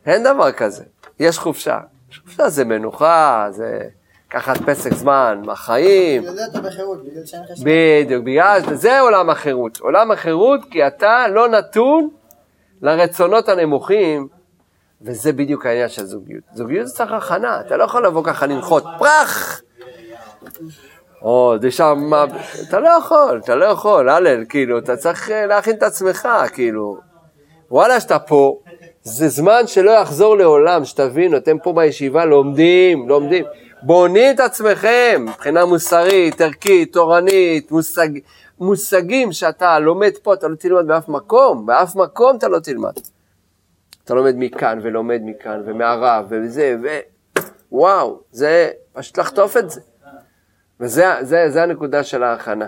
אין 0.06 0.22
דבר 0.22 0.52
כזה. 0.52 0.84
יש 1.20 1.38
חופשה. 1.38 1.78
חופשה 2.22 2.48
זה 2.48 2.64
מנוחה, 2.64 3.46
זה 3.50 3.80
לקחת 4.28 4.56
פסק 4.66 4.94
זמן 4.94 5.42
מהחיים. 5.44 6.22
בגלל 6.22 6.34
זה 6.34 6.42
אתה 6.50 6.60
בחירות, 6.60 7.04
בגלל 7.04 7.26
שאין 7.26 7.42
לך 7.42 7.56
שם. 7.56 7.64
בדיוק, 7.64 8.24
בגלל 8.24 8.60
זה 8.74 9.00
עולם 9.00 9.30
החירות. 9.30 9.80
עולם 9.80 10.10
החירות 10.10 10.60
כי 10.70 10.86
אתה 10.86 11.28
לא 11.28 11.48
נתון 11.48 12.08
לרצונות 12.82 13.48
הנמוכים, 13.48 14.28
וזה 15.02 15.32
בדיוק 15.32 15.66
העניין 15.66 15.88
של 15.88 16.04
זוגיות. 16.04 16.44
זוגיות 16.54 16.86
זה 16.86 16.94
צריך 16.94 17.12
הכנה, 17.12 17.60
אתה 17.60 17.76
לא 17.76 17.84
יכול 17.84 18.06
לבוא 18.06 18.24
ככה 18.24 18.46
לנחות 18.46 18.84
פרח! 18.98 19.62
או, 21.22 21.54
זה 21.60 21.70
שם, 21.70 22.10
אתה 22.68 22.80
לא 22.80 22.88
יכול, 22.88 23.40
אתה 23.44 23.54
לא 23.54 23.64
יכול, 23.64 24.08
הלל, 24.08 24.44
כאילו, 24.48 24.78
אתה 24.78 24.96
צריך 24.96 25.30
אה, 25.30 25.46
להכין 25.46 25.76
את 25.76 25.82
עצמך, 25.82 26.28
כאילו. 26.52 26.96
וואלה, 27.70 28.00
שאתה 28.00 28.18
פה, 28.18 28.58
זה 29.02 29.28
זמן 29.28 29.66
שלא 29.66 29.90
יחזור 29.90 30.36
לעולם, 30.36 30.84
שתבינו, 30.84 31.36
אתם 31.36 31.58
פה 31.58 31.72
בישיבה 31.72 32.24
לומדים, 32.24 33.08
לומדים. 33.08 33.44
בונים 33.82 34.34
את 34.34 34.40
עצמכם 34.40 35.24
מבחינה 35.28 35.64
מוסרית, 35.64 36.40
ערכית, 36.40 36.92
תורנית, 36.92 37.70
מושג, 37.70 38.08
מושגים 38.60 39.32
שאתה 39.32 39.78
לומד 39.78 40.12
פה, 40.22 40.34
אתה 40.34 40.48
לא 40.48 40.54
תלמד 40.54 40.86
באף 40.86 41.08
מקום, 41.08 41.66
באף 41.66 41.96
מקום 41.96 42.36
אתה 42.36 42.48
לא 42.48 42.58
תלמד. 42.58 42.92
אתה 44.04 44.14
לומד 44.14 44.34
מכאן 44.36 44.78
ולומד 44.82 45.20
מכאן 45.24 45.62
ומהרב 45.66 46.26
וזה, 46.28 46.76
ו... 46.82 46.88
וואו, 47.72 48.20
זה 48.30 48.70
פשוט 48.92 49.18
לחטוף 49.18 49.56
את 49.56 49.70
זה. 49.70 49.80
וזה 50.80 51.06
זה, 51.20 51.50
זה 51.50 51.62
הנקודה 51.62 52.04
של 52.04 52.22
ההכנה. 52.22 52.66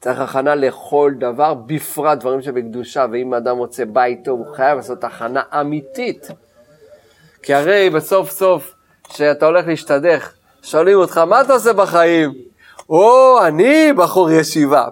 צריך 0.00 0.20
הכנה 0.20 0.54
לכל 0.54 1.12
דבר, 1.18 1.54
בפרט 1.54 2.18
דברים 2.18 2.42
שבקדושה, 2.42 3.06
ואם 3.12 3.34
אדם 3.34 3.56
רוצה 3.58 3.84
בית 3.84 4.24
טוב, 4.24 4.40
הוא 4.40 4.56
חייב 4.56 4.76
לעשות 4.76 5.04
הכנה 5.04 5.42
אמיתית. 5.60 6.28
כי 7.42 7.54
הרי 7.54 7.90
בסוף 7.90 8.30
סוף, 8.30 8.74
כשאתה 9.08 9.46
הולך 9.46 9.66
להשתדך, 9.66 10.32
שואלים 10.62 10.98
אותך, 10.98 11.18
מה 11.18 11.40
אתה 11.40 11.52
עושה 11.52 11.72
בחיים? 11.72 12.32
או, 12.88 13.38
אני 13.46 13.92
בחור 13.92 14.30
ישיבה. 14.30 14.88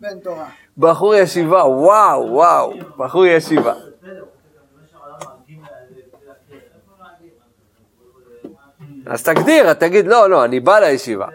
בן 0.00 0.18
תורה. 0.18 0.46
בחור 0.78 1.14
ישיבה, 1.14 1.64
וואו, 1.66 2.32
וואו, 2.32 2.72
בחור 2.96 3.26
ישיבה. 3.26 3.74
אז 9.10 9.22
תגדיר, 9.22 9.72
תגיד, 9.72 10.06
לא, 10.06 10.30
לא, 10.30 10.44
אני 10.44 10.60
בא 10.60 10.78
לישיבה. 10.78 11.26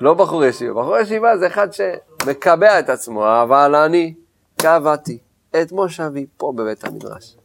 לא 0.00 0.14
בחור 0.14 0.44
ישיבה. 0.44 0.82
בחור 0.82 0.98
ישיבה 0.98 1.38
זה 1.38 1.46
אחד 1.46 1.68
שמקבע 1.72 2.78
את 2.78 2.88
עצמו, 2.88 3.42
אבל 3.42 3.74
אני 3.74 4.14
קבעתי 4.56 5.18
את 5.62 5.72
מושבי 5.72 6.26
פה 6.36 6.52
בבית 6.56 6.84
המדרש. 6.84 7.36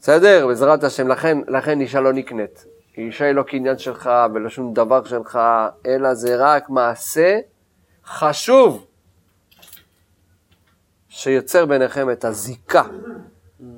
בסדר? 0.00 0.46
בעזרת 0.46 0.84
השם, 0.84 1.08
לכן, 1.08 1.38
לכן 1.48 1.80
אישה 1.80 2.00
לא 2.00 2.12
נקנית. 2.12 2.64
אישה 2.98 3.24
היא 3.24 3.32
לא 3.32 3.42
קניין 3.42 3.78
שלך 3.78 4.10
ולא 4.34 4.48
שום 4.48 4.74
דבר 4.74 5.04
שלך, 5.04 5.38
אלא 5.86 6.14
זה 6.14 6.36
רק 6.38 6.70
מעשה 6.70 7.38
חשוב 8.04 8.86
שיוצר 11.08 11.66
ביניכם 11.66 12.10
את 12.10 12.24
הזיקה 12.24 12.82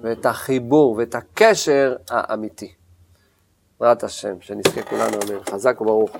ואת 0.02 0.26
החיבור 0.26 0.96
ואת 0.98 1.14
הקשר 1.14 1.96
האמיתי. 2.10 2.83
בעזרת 3.80 4.04
השם, 4.04 4.34
שנזכה 4.40 4.82
כולנו, 4.82 5.12
אמן. 5.12 5.44
חזק 5.50 5.80
וברוך. 5.80 6.10